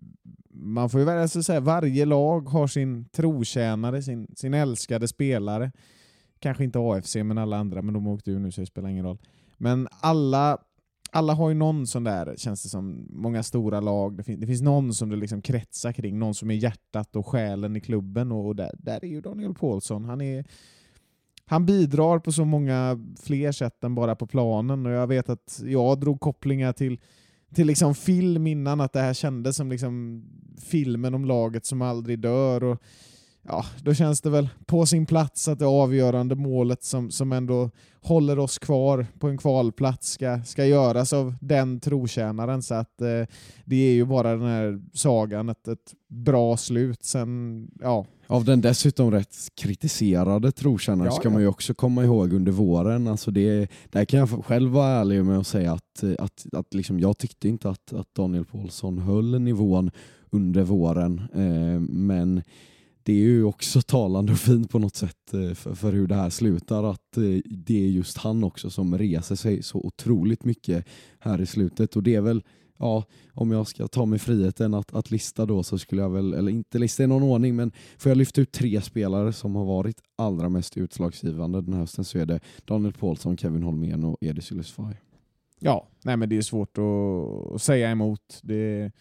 man 0.50 0.90
får 0.90 1.02
ju 1.02 1.10
alltså, 1.10 1.44
säga, 1.44 1.60
varje 1.60 2.06
lag 2.06 2.50
har 2.50 2.68
sin 2.68 3.06
trotjänare, 3.06 4.02
sin, 4.02 4.28
sin 4.36 4.54
älskade 4.54 5.08
spelare. 5.08 5.72
Kanske 6.46 6.64
inte 6.64 6.80
AFC 6.80 7.16
men 7.16 7.38
alla 7.38 7.58
andra, 7.58 7.82
men 7.82 7.94
de 7.94 8.08
åkte 8.08 8.32
ju 8.32 8.40
nu 8.40 8.52
så 8.52 8.62
det 8.62 8.68
spelar 8.68 8.90
ingen 8.90 9.06
roll. 9.06 9.18
Men 9.58 9.88
alla, 10.02 10.58
alla 11.12 11.34
har 11.34 11.50
ju 11.50 11.56
någon 11.56 11.88
sån 11.88 12.04
där, 12.04 12.36
känns 12.38 12.64
det 12.64 12.70
som, 12.70 13.08
många 13.10 13.44
stora 13.44 13.80
lag, 13.80 14.18
det, 14.18 14.24
fin 14.24 14.40
det 14.40 14.48
finns 14.48 14.62
någon 14.62 14.94
som 14.94 15.10
det 15.10 15.16
liksom 15.16 15.42
kretsar 15.42 15.92
kring, 15.92 16.20
någon 16.20 16.36
som 16.36 16.52
är 16.52 16.56
hjärtat 16.56 17.16
och 17.16 17.28
själen 17.28 17.76
i 17.76 17.80
klubben 17.80 18.32
och, 18.32 18.46
och 18.46 18.56
där, 18.56 18.72
där 18.80 19.06
är 19.06 19.08
ju 19.08 19.22
Daniel 19.22 19.54
Paulsson. 19.54 20.06
Han 20.06 20.22
är 20.22 20.46
han 21.46 21.66
bidrar 21.66 22.20
på 22.20 22.32
så 22.32 22.46
många 22.46 23.00
fler 23.24 23.52
sätt 23.52 23.84
än 23.84 23.96
bara 23.96 24.16
på 24.16 24.28
planen 24.28 24.86
och 24.86 24.92
jag 24.92 25.08
vet 25.08 25.30
att 25.30 25.62
jag 25.66 26.00
drog 26.00 26.20
kopplingar 26.20 26.74
till, 26.74 27.00
till 27.56 27.68
liksom 27.68 27.96
film 27.96 28.48
innan, 28.48 28.82
att 28.82 28.94
det 28.94 29.02
här 29.02 29.14
kändes 29.14 29.56
som 29.56 29.70
liksom 29.70 30.24
filmen 30.62 31.14
om 31.14 31.26
laget 31.26 31.66
som 31.66 31.82
aldrig 31.82 32.20
dör. 32.20 32.64
Och 32.64 32.82
ja, 33.48 33.66
Då 33.84 33.94
känns 33.94 34.22
det 34.22 34.30
väl 34.30 34.50
på 34.66 34.86
sin 34.86 35.06
plats 35.06 35.48
att 35.48 35.60
det 35.60 35.66
avgörande 35.66 36.36
målet 36.36 36.84
som, 36.84 37.12
som 37.12 37.32
ändå 37.32 37.70
håller 38.02 38.40
oss 38.40 38.58
kvar 38.58 39.08
på 39.20 39.28
en 39.28 39.38
kvalplats 39.38 40.12
ska, 40.12 40.44
ska 40.44 40.66
göras 40.66 41.14
av 41.14 41.36
den 41.42 41.80
trotjänaren. 41.80 42.62
Så 42.62 42.74
att 42.76 43.02
eh, 43.02 43.08
det 43.66 43.76
är 43.76 43.94
ju 43.94 44.06
bara 44.06 44.32
den 44.32 44.48
här 44.48 44.82
sagan 44.94 45.50
ett, 45.50 45.68
ett 45.68 45.94
bra 46.08 46.58
slut. 46.58 47.04
Sen, 47.04 47.68
ja, 47.82 48.06
Av 48.28 48.46
den 48.46 48.62
dessutom 48.62 49.12
rätt 49.12 49.36
kritiserade 49.62 50.52
trotjänaren 50.52 51.12
Ja, 51.12 51.20
ska 51.20 51.28
ja. 51.28 51.34
man 51.34 51.42
ju 51.42 51.48
också 51.48 51.74
komma 51.74 52.04
ihåg 52.04 52.34
under 52.34 52.52
våren. 52.52 53.08
Alltså 53.08 53.32
det, 53.32 53.72
där 53.90 54.06
kan 54.06 54.20
jag 54.20 54.46
själv 54.46 54.72
vara 54.72 54.88
ärlig 54.88 55.26
med 55.26 55.40
att 55.40 55.48
säga 55.48 55.74
att, 55.74 56.04
att, 56.20 56.46
att 56.52 56.74
liksom 56.74 57.00
jag 57.00 57.18
tyckte 57.18 57.48
inte 57.48 57.70
att, 57.70 57.94
att 57.94 58.16
Daniel 58.16 58.46
Paulsson 58.46 58.98
höll 58.98 59.42
nivån 59.42 59.92
under 60.30 60.64
våren. 60.64 61.22
Eh, 61.34 61.80
men 61.90 62.42
det 63.06 63.14
är 63.14 63.18
ju 63.18 63.44
också 63.44 63.82
talande 63.82 64.32
och 64.32 64.40
fint 64.40 64.70
på 64.70 64.80
något 64.80 64.96
sätt 64.96 65.34
eh, 65.34 65.54
för, 65.54 65.76
för 65.76 65.92
hur 65.92 66.08
det 66.08 66.16
här 66.16 66.30
slutar. 66.30 66.84
Att 66.84 67.18
eh, 67.18 67.42
det 67.46 67.86
är 67.86 67.90
just 67.90 68.18
han 68.18 68.44
också 68.44 68.70
som 68.70 68.98
reser 68.98 69.36
sig 69.36 69.64
så 69.64 69.80
otroligt 69.80 70.46
mycket 70.46 70.86
här 71.20 71.42
i 71.42 71.46
slutet. 71.46 71.96
Och 71.96 72.04
det 72.04 72.16
är 72.16 72.22
väl 72.22 72.44
ja, 72.78 73.04
om 73.34 73.52
jag 73.52 73.68
ska 73.68 73.88
ta 73.88 74.06
mig 74.06 74.20
friheten 74.20 74.74
att, 74.74 74.96
att 74.96 75.12
lista 75.12 75.46
då 75.46 75.64
så 75.64 75.78
skulle 75.78 76.02
jag 76.02 76.10
väl, 76.10 76.34
eller 76.34 76.52
inte 76.52 76.80
lista 76.80 77.04
i 77.04 77.08
någon 77.08 77.24
ordning, 77.24 77.56
men 77.56 77.72
får 77.98 78.10
jag 78.10 78.18
lyfta 78.18 78.42
ut 78.42 78.52
tre 78.52 78.82
spelare 78.82 79.34
som 79.34 79.56
har 79.56 79.66
varit 79.66 80.02
allra 80.16 80.50
mest 80.50 80.78
utslagsgivande 80.78 81.62
den 81.62 81.74
här 81.74 81.80
hösten 81.80 82.06
så 82.06 82.18
är 82.18 82.26
det 82.26 82.40
Daniel 82.66 82.94
Paulsson, 82.94 83.38
Kevin 83.38 83.64
Holmén 83.64 84.04
och 84.04 84.18
Edis 84.22 84.52
Ylisfaj. 84.52 85.02
Ja, 85.60 85.88
nej 86.04 86.18
men 86.18 86.30
det 86.30 86.38
är 86.38 86.42
svårt 86.42 86.78
att, 86.78 87.56
att 87.56 87.62
säga 87.62 87.92
emot. 87.92 88.40
Det 88.44 88.56
är 88.56 88.92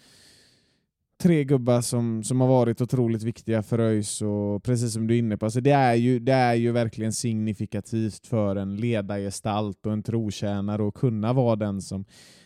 tre 1.23 1.45
gubbar 1.45 1.81
som, 1.81 2.23
som 2.23 2.41
har 2.41 2.49
varit 2.49 2.81
otroligt 2.81 3.23
viktiga 3.23 3.63
för 3.63 3.79
ÖIS 3.79 4.23
och 4.23 4.63
precis 4.63 4.93
som 4.93 5.07
du 5.07 5.15
är 5.15 5.19
inne 5.19 5.37
på, 5.37 5.47
alltså 5.47 5.61
det, 5.61 5.71
är 5.71 5.95
ju, 5.95 6.19
det 6.19 6.33
är 6.33 6.55
ju 6.55 6.73
verkligen 6.73 7.13
signifikativt 7.13 8.27
för 8.27 8.57
en 8.57 8.77
ledargestalt 8.77 9.87
och 9.87 9.93
en 9.93 10.03
trotjänare 10.03 10.89
att 10.89 10.95
kunna 10.95 11.33
vara 11.33 11.57
den 11.57 11.83
som 11.83 12.05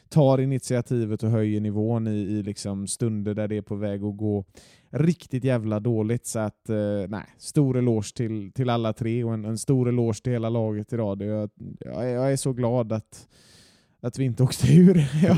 tar 0.09 0.40
initiativet 0.40 1.22
och 1.22 1.31
höjer 1.31 1.61
nivån 1.61 2.07
i, 2.07 2.11
i 2.11 2.42
liksom 2.42 2.87
stunder 2.87 3.35
där 3.35 3.48
det 3.48 3.57
är 3.57 3.62
på 3.62 3.74
väg 3.74 4.04
att 4.04 4.16
gå 4.16 4.44
riktigt 4.90 5.44
jävla 5.44 5.81
dåligt. 5.81 6.26
Så 6.26 6.38
att, 6.38 6.68
eh, 6.68 7.09
nej, 7.09 7.24
stor 7.38 7.78
eloge 7.78 8.16
till, 8.16 8.52
till 8.52 8.70
alla 8.70 8.92
tre 8.92 9.24
och 9.24 9.35
en, 9.35 9.44
en 9.44 9.59
stor 9.59 9.88
eloge 9.88 10.22
till 10.22 10.33
hela 10.33 10.48
laget 10.48 10.92
idag. 10.92 11.18
Det, 11.18 11.24
jag, 11.24 11.50
jag, 11.81 12.04
är, 12.04 12.14
jag 12.14 12.33
är 12.33 12.37
så 12.37 12.52
glad 12.52 12.92
att 12.92 13.28
att 14.02 14.18
vi 14.18 14.24
inte 14.24 14.42
åkte 14.42 14.72
ur. 14.74 15.08
Jag, 15.22 15.37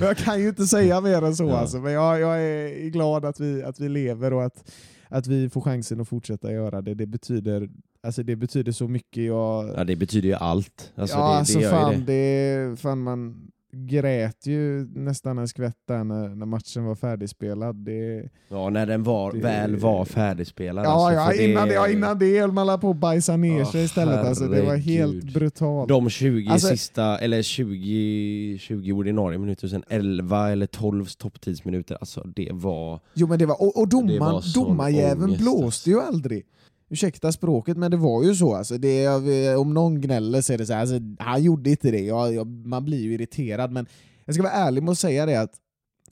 jag 0.08 0.16
kan 0.16 0.40
ju 0.40 0.48
inte 0.48 0.66
säga 0.66 1.00
mer 1.00 1.22
än 1.22 1.36
så, 1.36 1.44
Ja. 1.44 1.56
alltså, 1.58 1.78
men 1.78 1.92
jag, 1.92 2.20
jag 2.20 2.42
är 2.42 2.88
glad 2.88 3.24
att 3.24 3.40
vi, 3.40 3.62
att 3.62 3.80
vi 3.80 3.88
lever 3.88 4.32
och 4.32 4.44
att, 4.44 4.70
att 5.08 5.26
vi 5.26 5.48
får 5.50 5.60
chansen 5.60 6.00
att 6.00 6.08
fortsätta 6.08 6.52
göra 6.52 6.82
det. 6.82 6.94
Det 6.94 7.06
betyder, 7.06 7.68
alltså, 8.02 8.22
det 8.22 8.36
betyder 8.36 8.72
så 8.72 8.88
mycket. 8.88 9.24
Jag, 9.24 9.70
Ja 9.76 9.84
det 9.84 9.96
betyder 9.96 10.28
ju 10.28 10.34
allt. 10.34 10.92
Alltså, 10.94 11.16
ja, 11.16 11.22
det, 11.30 11.38
alltså, 11.38 11.58
det 11.58 11.70
fan, 11.70 12.04
det. 12.06 12.66
det. 12.70 12.80
fan, 12.80 12.98
man 13.02 13.50
grät 13.76 14.46
ju 14.46 14.86
nästan 14.94 15.38
en 15.38 15.48
skvätt 15.48 15.76
där 15.88 16.04
när, 16.04 16.28
när 16.28 16.46
matchen 16.46 16.84
var 16.84 16.94
färdigspelad. 16.94 17.76
Det, 17.76 18.28
Ja 18.48 18.70
när 18.70 18.86
den 18.86 19.02
var, 19.02 19.32
det- 19.32 19.38
väl 19.38 19.76
var 19.76 20.04
färdigspelad. 20.04 20.84
ja, 20.84 20.90
alltså, 20.90 21.36
ja, 21.42 21.48
innan 21.48 21.68
det, 21.68 21.74
ja, 21.74 21.88
innan 21.88 22.18
det 22.18 22.40
höll 22.40 22.52
man 22.52 22.80
på 22.80 22.90
att 22.90 22.96
bajsa 22.96 23.36
ner 23.36 23.58
Ja, 23.58 23.66
sig 23.72 23.84
istället. 23.84 24.18
Alltså, 24.26 24.48
det 24.48 24.62
var 24.62 24.76
helt 24.76 25.34
brutalt. 25.34 25.88
De 25.88 26.10
20 26.10 26.48
Alltså- 26.50 26.68
sista, 26.68 27.18
eller 27.18 27.42
20, 27.42 28.58
20 28.60 28.92
ordinarie 28.92 29.38
minuter, 29.38 29.68
sen 29.68 29.84
11 29.88 30.50
eller 30.50 30.66
12 30.66 31.06
topptidsminuter, 31.06 31.96
alltså 32.00 32.20
det 32.36 32.48
var... 32.52 33.00
Jo 33.14 33.26
men 33.26 33.38
det 33.38 33.46
var, 33.46 33.62
och, 33.62 33.82
och 33.82 33.90
sån 33.90 34.64
domarjäveln 34.66 35.36
blåste 35.36 35.64
alltså. 35.64 35.90
ju 35.90 36.00
aldrig. 36.00 36.42
Ursäkta 36.88 37.32
språket 37.32 37.76
men 37.76 37.90
det 37.90 37.96
var 37.96 38.24
ju 38.24 38.34
så. 38.34 38.54
Alltså, 38.54 38.78
det 38.78 39.04
eh, 39.04 39.60
om 39.60 39.74
någon 39.74 40.00
gnäller 40.00 40.40
så 40.40 40.52
är 40.52 40.58
det 40.58 40.66
så 40.66 40.72
här, 40.72 40.80
alltså, 40.80 41.00
han 41.18 41.42
gjorde 41.42 41.70
inte 41.70 41.90
det. 41.90 42.00
Jag, 42.00 42.34
jag, 42.34 42.46
man 42.46 42.84
blir 42.84 43.00
ju 43.00 43.14
irriterad 43.14 43.72
men 43.72 43.86
jag 44.24 44.34
ska 44.34 44.42
vara 44.42 44.52
ärlig 44.52 44.82
med 44.82 44.92
att 44.92 44.98
säga 44.98 45.26
det 45.26 45.40
att 45.40 45.54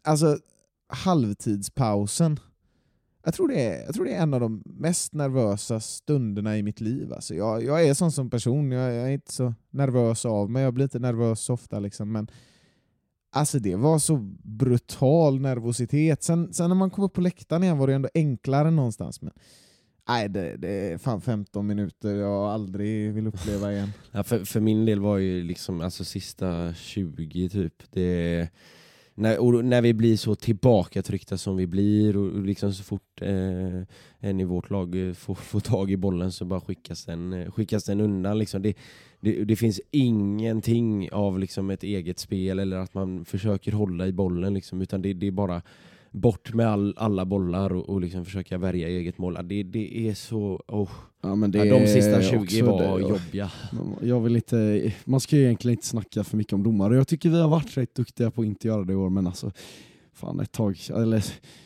alltså, 0.03 0.39
halvtidspausen 0.89 2.41
jag 3.25 3.35
tror, 3.35 3.49
det 3.49 3.61
är, 3.61 3.85
jag 3.85 3.95
tror 3.95 4.05
det 4.05 4.15
är 4.15 4.23
en 4.23 4.35
av 4.35 4.41
de 4.41 4.63
mest 4.65 5.15
nervösa 5.15 5.81
stunderna 5.81 6.59
i 6.59 6.63
mitt 6.63 6.81
liv. 6.81 7.13
Alltså 7.13 7.35
jag, 7.35 7.65
jag 7.65 7.85
är 7.85 7.95
sån 7.95 8.13
som 8.13 8.31
person, 8.31 8.73
jag, 8.73 8.95
jag 8.95 9.09
är 9.09 9.13
inte 9.13 9.33
så 9.33 9.55
nervös 9.71 10.27
av 10.27 10.51
mig, 10.51 10.63
jag 10.63 10.75
blir 10.75 10.85
inte 10.85 10.99
nervös 10.99 11.41
så 11.41 11.55
ofta. 11.55 11.79
Liksom, 11.79 12.13
men 12.13 12.29
Alltså 13.35 13.59
det 13.59 13.77
var 13.77 13.99
så 13.99 14.17
brutal 14.43 15.41
nervositet. 15.41 16.23
Sen, 16.23 16.53
sen 16.53 16.69
när 16.71 16.75
man 16.75 16.91
kom 16.91 17.05
upp 17.05 17.13
på 17.13 17.21
läktaren 17.21 17.63
igen 17.63 17.79
var 17.79 17.87
det 17.87 17.95
ändå 17.95 18.09
enklare 18.15 18.71
någonstans. 18.71 19.23
Men 19.23 19.33
nej, 20.13 20.29
det, 20.29 20.57
det 20.57 20.69
är 20.69 20.99
fan 20.99 21.21
15 21.21 21.67
minuter 21.67 22.15
jag 22.15 22.45
aldrig 22.45 23.13
vill 23.13 23.27
uppleva 23.27 23.73
igen. 23.73 23.93
Ja, 24.13 24.23
för, 24.23 24.45
för 24.45 24.61
min 24.61 24.85
del 24.85 25.01
var 25.01 25.19
ju 25.19 25.43
liksom 25.43 25.81
alltså 25.81 26.05
sista 26.05 26.75
20 26.75 27.49
typ, 27.49 27.75
det... 27.91 28.49
När, 29.15 29.39
och 29.39 29.65
när 29.65 29.83
vi 29.83 29.95
blir 29.95 30.17
så 30.17 30.35
tillbakatryckta 30.35 31.39
som 31.39 31.57
vi 31.57 31.67
blir 31.67 32.17
och 32.17 32.33
och 32.33 32.43
liksom 32.43 32.73
så 32.73 32.85
fort 32.85 33.23
eh, 33.23 33.83
en 34.21 34.41
i 34.41 34.45
vårt 34.45 34.71
lag 34.71 35.09
eh, 35.09 35.13
får, 35.15 35.35
får 35.35 35.61
tag 35.61 35.91
i 35.91 35.97
bollen 35.97 36.33
så 36.33 36.45
bara 36.45 36.61
skickas 36.61 37.05
den, 37.05 37.33
eh, 37.33 37.51
skickas 37.51 37.85
den 37.85 38.01
undan. 38.01 38.39
Liksom. 38.39 38.63
Det, 38.63 38.77
det, 39.21 39.45
det 39.45 39.57
finns 39.57 39.81
ingenting 39.91 41.13
av 41.13 41.39
liksom 41.39 41.71
ett 41.71 41.83
eget 41.83 42.19
spel 42.19 42.59
eller 42.59 42.77
att 42.77 42.95
man 42.95 43.25
försöker 43.25 43.73
hålla 43.73 44.07
i 44.07 44.13
bollen 44.13 44.55
liksom, 44.55 44.83
utan 44.83 45.03
det, 45.03 45.13
det 45.13 45.27
är 45.27 45.31
bara 45.31 45.63
bort 46.13 46.55
med 46.55 46.67
all, 46.67 46.95
alla 46.97 47.25
bollar 47.25 47.73
och, 47.73 47.89
och 47.89 48.01
liksom 48.01 48.25
försöka 48.25 48.59
värja 48.59 48.89
eget 48.89 49.19
mål. 49.19 49.39
Det, 49.45 49.63
det 49.63 50.09
är 50.09 50.15
så... 50.15 50.63
Oh. 50.69 50.91
Ja, 51.25 51.35
men 51.35 51.51
det 51.51 51.65
Ja, 51.65 51.79
de 51.79 51.87
sista 51.87 52.11
är 52.11 52.23
20 52.23 52.37
också 52.37 52.65
var 52.65 52.99
det. 52.99 53.09
jobbiga. 53.09 53.51
Jag 54.03 54.21
vill 54.21 54.37
inte, 54.37 54.93
man 55.05 55.21
ska 55.21 55.37
ju 55.37 55.43
egentligen 55.43 55.73
inte 55.73 55.87
snacka 55.87 56.25
för 56.25 56.37
mycket 56.37 56.53
om 56.53 56.63
domare. 56.63 56.97
Jag 56.97 57.09
tycker 57.09 57.31
vi 57.31 57.41
har 57.41 57.49
varit 57.49 57.77
rätt 57.77 57.95
duktiga 57.95 58.31
på 58.31 58.41
att 58.41 58.47
inte 58.47 58.69
göra 58.69 58.85
det 58.85 58.93
i 58.93 58.97
år, 58.97 59.11
men 59.11 59.27
alltså 59.27 59.53
fan 60.13 60.41
ett 60.41 60.53
tag, 60.53 60.79
eller 60.91 61.25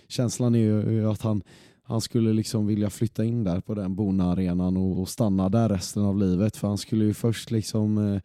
känslan 0.08 0.54
är 0.54 0.58
ju 0.90 1.10
att 1.10 1.22
han, 1.22 1.42
han 1.82 2.00
skulle 2.00 2.32
liksom 2.32 2.66
vilja 2.66 2.90
flytta 2.90 3.24
in 3.24 3.44
där 3.44 3.60
på 3.60 3.74
den 3.74 3.94
Bona-arenan 3.94 4.76
och, 4.76 5.00
och 5.00 5.08
stanna 5.08 5.48
där 5.48 5.68
resten 5.68 6.02
av 6.02 6.18
livet. 6.18 6.56
För 6.56 6.68
han 6.68 6.78
skulle 6.78 7.04
ju 7.04 7.14
först 7.14 7.50
liksom 7.50 8.14
eh, 8.14 8.20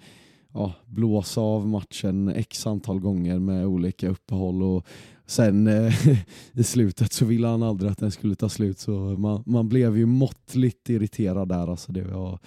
ja, 0.54 0.74
blåsa 0.86 1.42
av 1.42 1.68
matchen 1.68 2.28
x 2.30 2.68
antal 2.68 3.00
gånger 3.00 3.40
med 3.40 3.66
olika 3.66 4.10
uppehåll 4.10 4.64
och 4.64 4.86
sen 5.26 5.68
eh, 5.68 5.94
i 6.54 6.64
slutet 6.64 7.14
så 7.14 7.26
ville 7.26 7.48
han 7.48 7.64
aldrig 7.64 7.92
att 7.92 7.98
den 7.98 8.12
skulle 8.12 8.36
ta 8.36 8.50
slut 8.50 8.80
så 8.80 8.92
man, 8.92 9.44
man 9.46 9.70
blev 9.70 9.98
ju 9.98 10.06
måttligt 10.06 10.90
irriterad 10.90 11.50
där. 11.50 11.68
Alltså 11.72 11.92
det 11.92 12.04
var, 12.04 12.40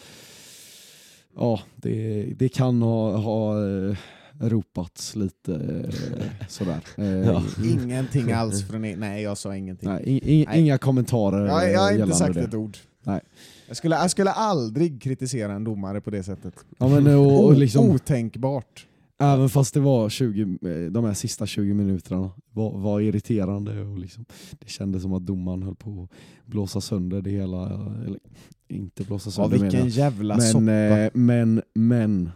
ja, 1.36 1.60
det, 1.76 2.22
det 2.38 2.48
kan 2.48 2.82
ha, 2.82 3.16
ha 3.16 3.66
eh, 3.68 3.96
ropats 4.40 5.16
lite 5.16 5.54
eh, 5.54 6.46
sådär. 6.48 6.80
Eh, 6.96 7.06
Ja. 7.06 7.42
Ingenting 7.64 8.32
alls 8.40 8.68
från 8.68 8.84
er. 8.84 8.96
Nej, 8.96 9.22
jag 9.22 9.38
sa 9.38 9.56
ingenting. 9.56 9.88
Nej, 9.88 10.02
i, 10.06 10.40
i, 10.40 10.44
Nej. 10.46 10.60
Inga 10.60 10.78
kommentarer 10.78 11.46
jag, 11.46 11.72
jag 11.72 11.80
har 11.80 11.92
inte 11.92 12.14
sagt 12.16 12.34
det. 12.34 12.40
ett 12.40 12.54
ord. 12.54 12.76
Nej. 13.04 13.20
Jag 13.68 13.76
skulle, 13.76 13.94
jag 13.96 14.10
skulle 14.10 14.30
aldrig 14.30 15.02
kritisera 15.02 15.52
en 15.52 15.64
domare 15.64 16.00
på 16.00 16.10
det 16.10 16.22
sättet. 16.22 16.54
Ja, 16.78 16.88
men, 16.88 17.16
och, 17.16 17.44
och 17.44 17.54
liksom, 17.56 17.90
Otänkbart. 17.90 18.86
Även 19.18 19.48
fast 19.48 19.74
det 19.74 19.80
var 19.80 20.08
20, 20.08 20.42
eh, 20.42 20.90
de 20.92 21.04
här 21.04 21.14
sista 21.14 21.46
20 21.46 21.74
minuterna 21.74 22.30
var, 22.52 22.78
var 22.78 23.00
irriterande 23.00 23.80
och 23.82 23.98
liksom, 23.98 24.24
det 24.58 24.68
kändes 24.68 25.02
som 25.02 25.12
att 25.12 25.26
domaren 25.26 25.62
höll 25.62 25.74
på 25.74 26.08
att 26.44 26.46
blåsa 26.46 26.80
sönder 26.80 27.22
det 27.22 27.30
hela. 27.30 27.66
Eller 28.06 28.18
inte 28.68 29.04
blåsa 29.04 29.28
Ja, 29.28 29.32
sönder 29.32 29.50
menar 29.58 29.62
vilken 29.64 29.80
jag. 29.80 29.88
jävla 29.88 30.36
men, 30.36 30.46
soppa. 30.46 30.72
eh, 30.72 31.10
men, 31.14 31.62
men 31.74 32.30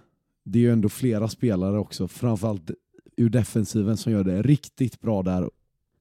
det 0.45 0.59
är 0.59 0.63
ju 0.63 0.73
ändå 0.73 0.89
flera 0.89 1.29
spelare 1.29 1.79
också, 1.79 2.09
framförallt 2.09 2.71
ur 3.17 3.29
defensiven 3.29 3.97
som 3.97 4.13
gör 4.13 4.25
det 4.25 4.43
riktigt 4.43 5.01
bra 5.01 5.23
där. 5.23 5.51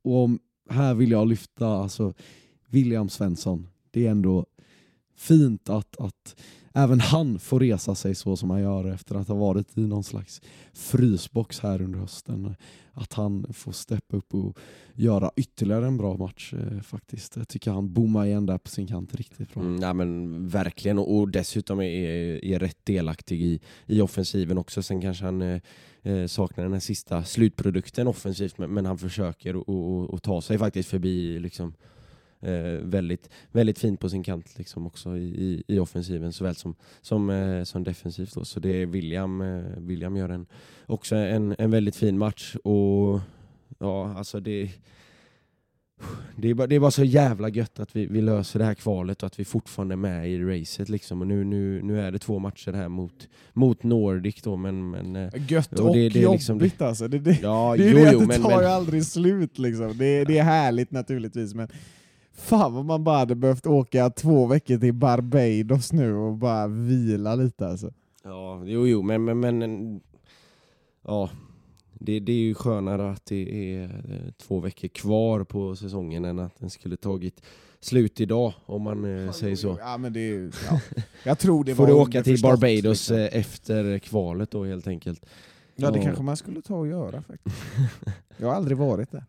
Och 0.04 0.24
om, 0.24 0.40
här 0.70 0.94
vill 0.94 1.12
jag 1.12 1.28
lyfta 1.28 1.68
alltså, 1.68 2.14
William 2.70 3.10
Svensson. 3.10 3.68
Det 3.92 4.08
är 4.08 4.12
ändå 4.12 4.46
fint 5.18 5.70
att, 5.70 5.98
att 6.00 6.36
även 6.74 7.00
han 7.00 7.40
får 7.40 7.60
resa 7.60 7.96
sig 7.96 8.16
så 8.16 8.38
som 8.38 8.50
han 8.50 8.62
gör 8.62 8.94
efter 8.94 9.16
att 9.16 9.28
ha 9.28 9.36
varit 9.36 9.78
i 9.78 9.88
någon 9.88 10.04
slags 10.04 10.42
frysbox 10.74 11.60
här 11.60 11.82
under 11.82 12.00
hösten. 12.00 12.56
Att 12.92 13.14
han 13.14 13.46
får 13.54 13.72
steppa 13.72 14.18
upp 14.18 14.34
och 14.34 14.58
göra 14.94 15.32
ytterligare 15.36 15.88
en 15.88 15.98
bra 15.98 16.18
match 16.18 16.54
eh, 16.54 16.82
faktiskt. 16.82 17.36
Jag 17.36 17.48
tycker 17.48 17.72
han 17.72 17.94
bommar 17.94 18.26
igen 18.26 18.46
där 18.46 18.58
på 18.58 18.70
sin 18.70 18.88
kant 18.88 19.16
riktigt 19.16 19.54
bra. 19.54 19.64
Mm, 19.64 19.82
ja, 19.82 19.94
men 19.94 20.48
verkligen, 20.48 21.00
och, 21.00 21.18
och 21.18 21.30
dessutom 21.30 21.80
är, 21.82 22.46
är 22.46 22.60
rätt 22.60 22.78
delaktig 22.84 23.42
i, 23.42 23.60
i 23.86 24.02
offensiven 24.02 24.58
också. 24.58 24.84
Sen 24.84 25.02
kanske 25.02 25.26
han 25.26 25.42
eh, 25.42 25.62
eh, 26.02 26.28
saknar 26.28 26.64
den 26.64 26.74
här 26.74 26.80
sista 26.80 27.24
slutprodukten 27.24 28.08
offensivt, 28.08 28.58
men, 28.58 28.70
men 28.70 28.86
han 28.86 28.98
försöker 28.98 29.56
och, 29.56 29.70
och, 29.70 30.10
och 30.10 30.24
ta 30.24 30.42
sig 30.42 30.58
faktiskt 30.58 30.90
förbi 30.90 31.40
liksom, 31.40 31.74
eh, 32.42 32.84
väldigt, 32.84 33.30
väldigt 33.52 33.80
fint 33.80 34.00
på 34.00 34.10
sin 34.10 34.24
kant 34.24 34.58
liksom 34.58 34.88
också 34.88 35.18
i, 35.18 35.64
i, 35.68 35.80
offensiven 35.80 36.34
såväl 36.34 36.56
som, 36.56 36.76
som, 37.02 37.30
eh, 37.30 37.64
som 37.64 37.84
defensivt. 37.84 38.34
Då. 38.36 38.46
Så 38.46 38.60
det 38.60 38.82
är 38.82 38.86
William, 38.86 39.42
eh, 39.42 39.64
William 39.78 40.18
gör 40.18 40.30
en, 40.30 40.46
också 40.86 41.16
en, 41.16 41.56
en 41.58 41.72
väldigt 41.72 41.96
fin 41.96 42.18
match 42.18 42.56
och 42.64 43.20
ja, 43.80 44.14
alltså 44.18 44.40
det 44.40 44.72
det 46.36 46.50
är, 46.50 46.54
bara, 46.54 46.68
det 46.68 46.76
är 46.76 46.80
bara 46.80 46.92
så 46.92 47.04
jävla 47.04 47.50
gött 47.50 47.80
att 47.80 47.96
vi, 47.96 48.06
vi 48.06 48.22
löser 48.22 48.60
det 48.60 48.66
här 48.66 48.74
kvalet 48.74 49.24
och 49.24 49.28
att 49.28 49.40
vi 49.40 49.46
fortfarande 49.46 49.94
är 49.94 49.98
med 49.98 50.32
i 50.32 50.44
racet 50.44 50.90
liksom. 50.90 51.22
Och 51.22 51.28
nu, 51.28 51.44
nu, 51.44 51.82
nu 51.84 52.02
är 52.02 52.12
det 52.12 52.20
två 52.20 52.40
matcher 52.40 52.74
här 52.74 52.90
mot, 52.90 53.28
mot 53.54 53.84
Nordic 53.84 54.42
då 54.42 54.56
men... 54.56 54.90
men 54.90 55.16
eh, 55.16 55.52
Gött 55.52 55.70
Jo, 55.78 55.88
och 55.88 55.96
det- 55.96 56.10
det 56.10 56.20
är 56.20 56.24
jobbigt 56.24 56.52
liksom- 56.52 56.88
alltså. 56.88 57.08
Det, 57.08 57.20
det, 57.20 57.40
ja, 57.42 57.76
det 57.78 57.84
är 57.84 57.92
jo, 57.92 57.98
det 57.98 58.12
jo, 58.12 58.20
det 58.20 58.26
men, 58.28 58.42
tar 58.42 58.62
men, 58.62 58.72
aldrig 58.72 59.06
slut 59.06 59.60
liksom. 59.60 59.98
Det, 59.98 60.24
det 60.24 60.38
är 60.38 60.44
härligt 60.44 60.92
naturligtvis 60.92 61.54
men 61.54 61.68
fan 62.38 62.74
vad 62.74 62.86
man 62.86 63.04
bara 63.04 63.18
hade 63.18 63.36
behövt 63.36 63.68
åka 63.68 64.10
två 64.10 64.46
veckor 64.46 64.78
till 64.78 64.94
Barbados 64.94 65.94
nu 65.94 66.14
och 66.16 66.34
bara 66.38 66.68
vila 66.68 67.36
lite 67.36 67.68
alltså. 67.68 67.92
Ja, 68.24 68.62
jo, 68.66 68.88
jo, 68.88 69.02
men, 69.02 69.24
men, 69.26 69.40
men 69.40 70.00
ja, 71.08 71.30
det, 72.00 72.20
det 72.20 72.32
är 72.32 72.36
ju 72.38 72.54
skönare 72.54 73.12
att 73.12 73.26
det 73.26 73.76
är 73.76 73.84
eh, 73.84 74.32
två 74.38 74.60
veckor 74.60 74.88
kvar 74.88 75.44
på 75.44 75.76
säsongen 75.76 76.26
än 76.26 76.40
att 76.40 76.60
den 76.60 76.70
skulle 76.70 76.98
tagit 76.98 77.42
slut 77.80 78.20
idag, 78.22 78.54
om 78.66 78.82
man 78.82 79.26
eh, 79.26 79.32
säger 79.32 79.56
så. 79.56 79.78
Ja, 79.80 79.98
men 79.98 80.14
det 80.14 80.20
är, 80.20 80.34
ju- 80.34 80.52
ja. 80.70 80.80
Jag 81.24 81.40
tror 81.40 81.64
det 81.64 81.76
Får 81.76 81.84
var 81.84 81.88
du 81.94 82.00
åka 82.00 82.12
till 82.12 82.18
underförstått, 82.20 82.52
Barbados 82.60 83.10
liksom. 83.10 83.18
eh, 83.18 83.30
efter 83.40 84.00
kvalet 84.00 84.52
då 84.52 84.66
helt 84.66 84.88
enkelt. 84.88 85.26
Ja 85.76 85.92
det 85.92 85.98
Ja. 86.00 86.04
kanske 86.06 86.24
man 86.24 86.38
skulle 86.38 86.62
ta 86.62 86.76
och 86.76 86.88
göra 86.88 87.22
faktiskt. 87.22 87.56
Jag 88.38 88.48
har 88.48 88.54
aldrig 88.56 88.78
varit 88.78 89.12
där. 89.12 89.26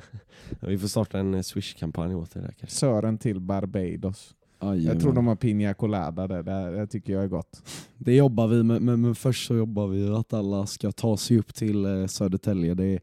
Vi 0.60 0.78
får 0.78 0.88
starta 0.88 1.18
en 1.18 1.34
eh, 1.34 1.42
Swish-kampanj 1.42 2.14
åt 2.14 2.34
det 2.34 2.40
där 2.40 2.54
kanske. 2.58 2.76
Sören 2.76 3.18
till 3.18 3.40
Barbados. 3.40 4.34
Jajamän. 4.62 4.84
Jag 4.84 5.00
tror 5.00 5.12
de 5.12 5.26
har 5.26 5.36
Pina 5.36 5.74
Colada 5.74 6.26
där, 6.26 6.42
det, 6.42 6.70
det 6.70 6.86
tycker 6.86 7.12
jag 7.12 7.24
är 7.24 7.28
gott. 7.28 7.62
Det 7.98 8.16
jobbar 8.16 8.46
vi 8.46 8.62
med, 8.62 8.82
men, 8.82 9.00
men 9.00 9.14
först 9.14 9.46
så 9.46 9.54
jobbar 9.54 9.86
vi 9.86 9.98
ju 9.98 10.16
att 10.16 10.32
alla 10.32 10.66
ska 10.66 10.92
ta 10.92 11.16
sig 11.16 11.38
upp 11.38 11.54
till 11.54 11.84
eh, 11.84 12.06
Södertälje. 12.06 12.74
Det 12.74 12.84
är 12.84 13.00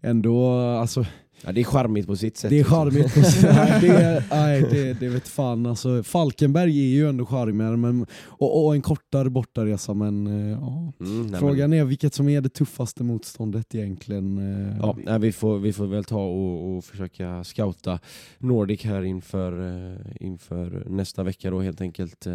ändå, 0.00 0.50
alltså, 0.54 1.06
Ja, 1.44 1.52
det 1.52 1.60
är 1.60 1.64
charmigt 1.64 2.06
på 2.06 2.16
sitt 2.16 2.36
sätt. 2.36 2.50
det 2.50 2.56
är 2.56 2.58
liksom. 2.58 2.76
charmigt. 2.90 3.14
på 3.14 3.22
sig. 3.22 3.50
nej, 3.54 3.80
det, 3.80 4.24
nej, 4.30 4.62
det, 4.70 4.92
det 5.00 5.08
vet 5.08 5.28
fan. 5.28 5.66
Alltså, 5.66 6.02
Falkenberg 6.02 6.78
är 6.80 6.84
ju 6.88 7.08
ändå 7.08 7.26
charmigare 7.26 7.76
men, 7.76 8.06
och, 8.24 8.64
och 8.66 8.74
en 8.74 8.82
kortare 8.82 9.30
bortaresa, 9.30 9.94
men 9.94 10.26
eh, 10.26 10.58
ja. 10.60 10.92
Mm, 11.00 11.20
nej, 11.22 11.30
men- 11.30 11.40
Frågan 11.40 11.72
är 11.72 11.84
vilket 11.84 12.14
som 12.14 12.28
är 12.28 12.40
det 12.40 12.48
tuffaste 12.48 13.04
motståndet 13.04 13.74
egentligen. 13.74 14.38
eh. 14.70 14.76
Ja, 14.82 14.96
nej, 15.04 15.18
vi, 15.18 15.32
får, 15.32 15.58
vi 15.58 15.72
får 15.72 15.86
väl 15.86 16.04
ta 16.04 16.24
och, 16.24 16.76
och 16.76 16.84
försöka 16.84 17.44
scouta 17.44 17.98
Nordic 18.38 18.84
här 18.84 19.02
inför, 19.02 19.52
eh, 19.92 19.98
inför 20.20 20.84
nästa 20.88 21.22
vecka 21.22 21.50
då 21.50 21.60
helt 21.60 21.80
enkelt. 21.80 22.26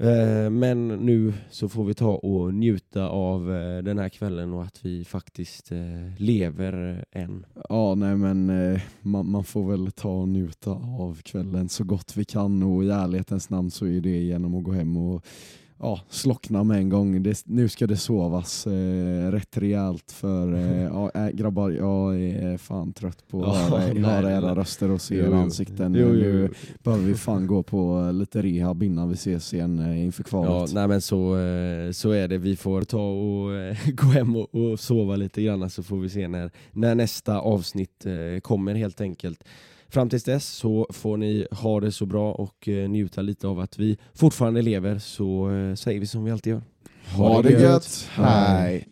Eh, 0.00 0.50
men 0.50 0.88
nu 0.88 1.32
så 1.50 1.68
får 1.68 1.84
vi 1.84 1.94
ta 1.94 2.14
och 2.14 2.54
njuta 2.54 3.08
av 3.08 3.54
eh, 3.54 3.82
den 3.82 3.98
här 3.98 4.08
kvällen 4.08 4.52
och 4.52 4.62
att 4.62 4.84
vi 4.84 5.04
faktiskt 5.04 5.72
eh, 5.72 5.78
lever 6.18 7.04
än. 7.12 7.46
Ja, 7.68 7.94
nej 7.94 8.16
men 8.16 8.50
man, 9.00 9.30
man 9.30 9.44
får 9.44 9.70
väl 9.70 9.92
ta 9.92 10.08
och 10.08 10.28
njuta 10.28 10.70
av 10.98 11.20
kvällen 11.22 11.68
så 11.68 11.84
gott 11.84 12.16
vi 12.16 12.24
kan 12.24 12.62
och 12.62 12.84
i 12.84 12.88
ärlighetens 12.88 13.50
namn 13.50 13.70
så 13.70 13.86
är 13.86 14.00
det 14.00 14.20
genom 14.20 14.54
att 14.54 14.64
gå 14.64 14.72
hem 14.72 14.96
och 14.96 15.26
ja, 15.80 16.00
slockna 16.08 16.64
med 16.64 16.76
en 16.78 16.88
gång. 16.88 17.22
Det, 17.22 17.42
nu 17.46 17.68
ska 17.68 17.86
det 17.86 17.96
sovas 17.96 18.66
eh, 18.66 19.30
rätt 19.30 19.56
rejält 19.56 20.12
för 20.12 20.54
eh, 20.54 20.82
ja, 20.82 21.10
äh, 21.14 21.28
grabbar, 21.28 21.70
jag 21.70 22.20
är 22.22 22.56
fan 22.56 22.92
trött 22.92 23.28
på 23.28 23.44
att 23.44 23.56
Ja, 23.56 23.76
höra, 23.78 23.86
nej, 23.94 24.02
höra 24.02 24.30
era 24.32 24.54
röster 24.54 24.90
och 24.90 25.00
se 25.00 25.16
era 25.16 25.36
ansikten. 25.38 25.94
Jo, 25.94 26.06
jo, 26.06 26.12
Nu 26.14 26.48
jo. 26.48 26.54
behöver 26.82 27.04
vi 27.04 27.14
fan 27.14 27.46
gå 27.46 27.62
på 27.62 28.04
eh, 28.06 28.12
lite 28.12 28.42
rehab 28.42 28.82
innan 28.82 29.08
vi 29.08 29.14
ses 29.14 29.54
igen 29.54 29.78
eh, 29.78 30.04
inför 30.04 30.22
Ja, 30.22 30.28
kvalet. 30.28 30.72
nej 30.74 30.88
men 30.88 31.00
så, 31.00 31.36
så 31.92 32.10
är 32.10 32.28
det. 32.28 32.38
Vi 32.38 32.56
får 32.56 32.82
ta 32.82 33.10
och 33.10 33.50
gå 33.94 34.06
hem 34.06 34.36
och, 34.36 34.54
och 34.54 34.80
sova 34.80 35.16
lite 35.16 35.42
grann 35.42 35.70
så 35.70 35.82
får 35.82 35.96
vi 35.96 36.08
se 36.08 36.28
när, 36.28 36.50
när 36.72 36.94
nästa 36.94 37.38
avsnitt 37.40 38.06
kommer 38.42 38.74
helt 38.74 39.00
enkelt. 39.00 39.44
Fram 39.90 40.08
tills 40.08 40.24
dess 40.24 40.46
så 40.46 40.86
får 40.90 41.16
ni 41.16 41.46
ha 41.50 41.80
det 41.80 41.92
så 41.92 42.06
bra 42.06 42.32
och 42.32 42.68
eh, 42.68 42.88
njuta 42.88 43.22
lite 43.22 43.46
av 43.46 43.60
att 43.60 43.78
vi 43.78 43.98
fortfarande 44.14 44.62
lever 44.62 44.98
så 44.98 45.50
eh, 45.50 45.74
säger 45.74 46.00
vi 46.00 46.06
som 46.06 46.24
vi 46.24 46.30
alltid 46.30 46.50
gör. 46.52 46.62
Ha, 47.16 47.28
ha 47.28 47.42
det 47.42 47.50
gött! 47.50 47.62
gött. 47.62 48.08
Hej! 48.12 48.88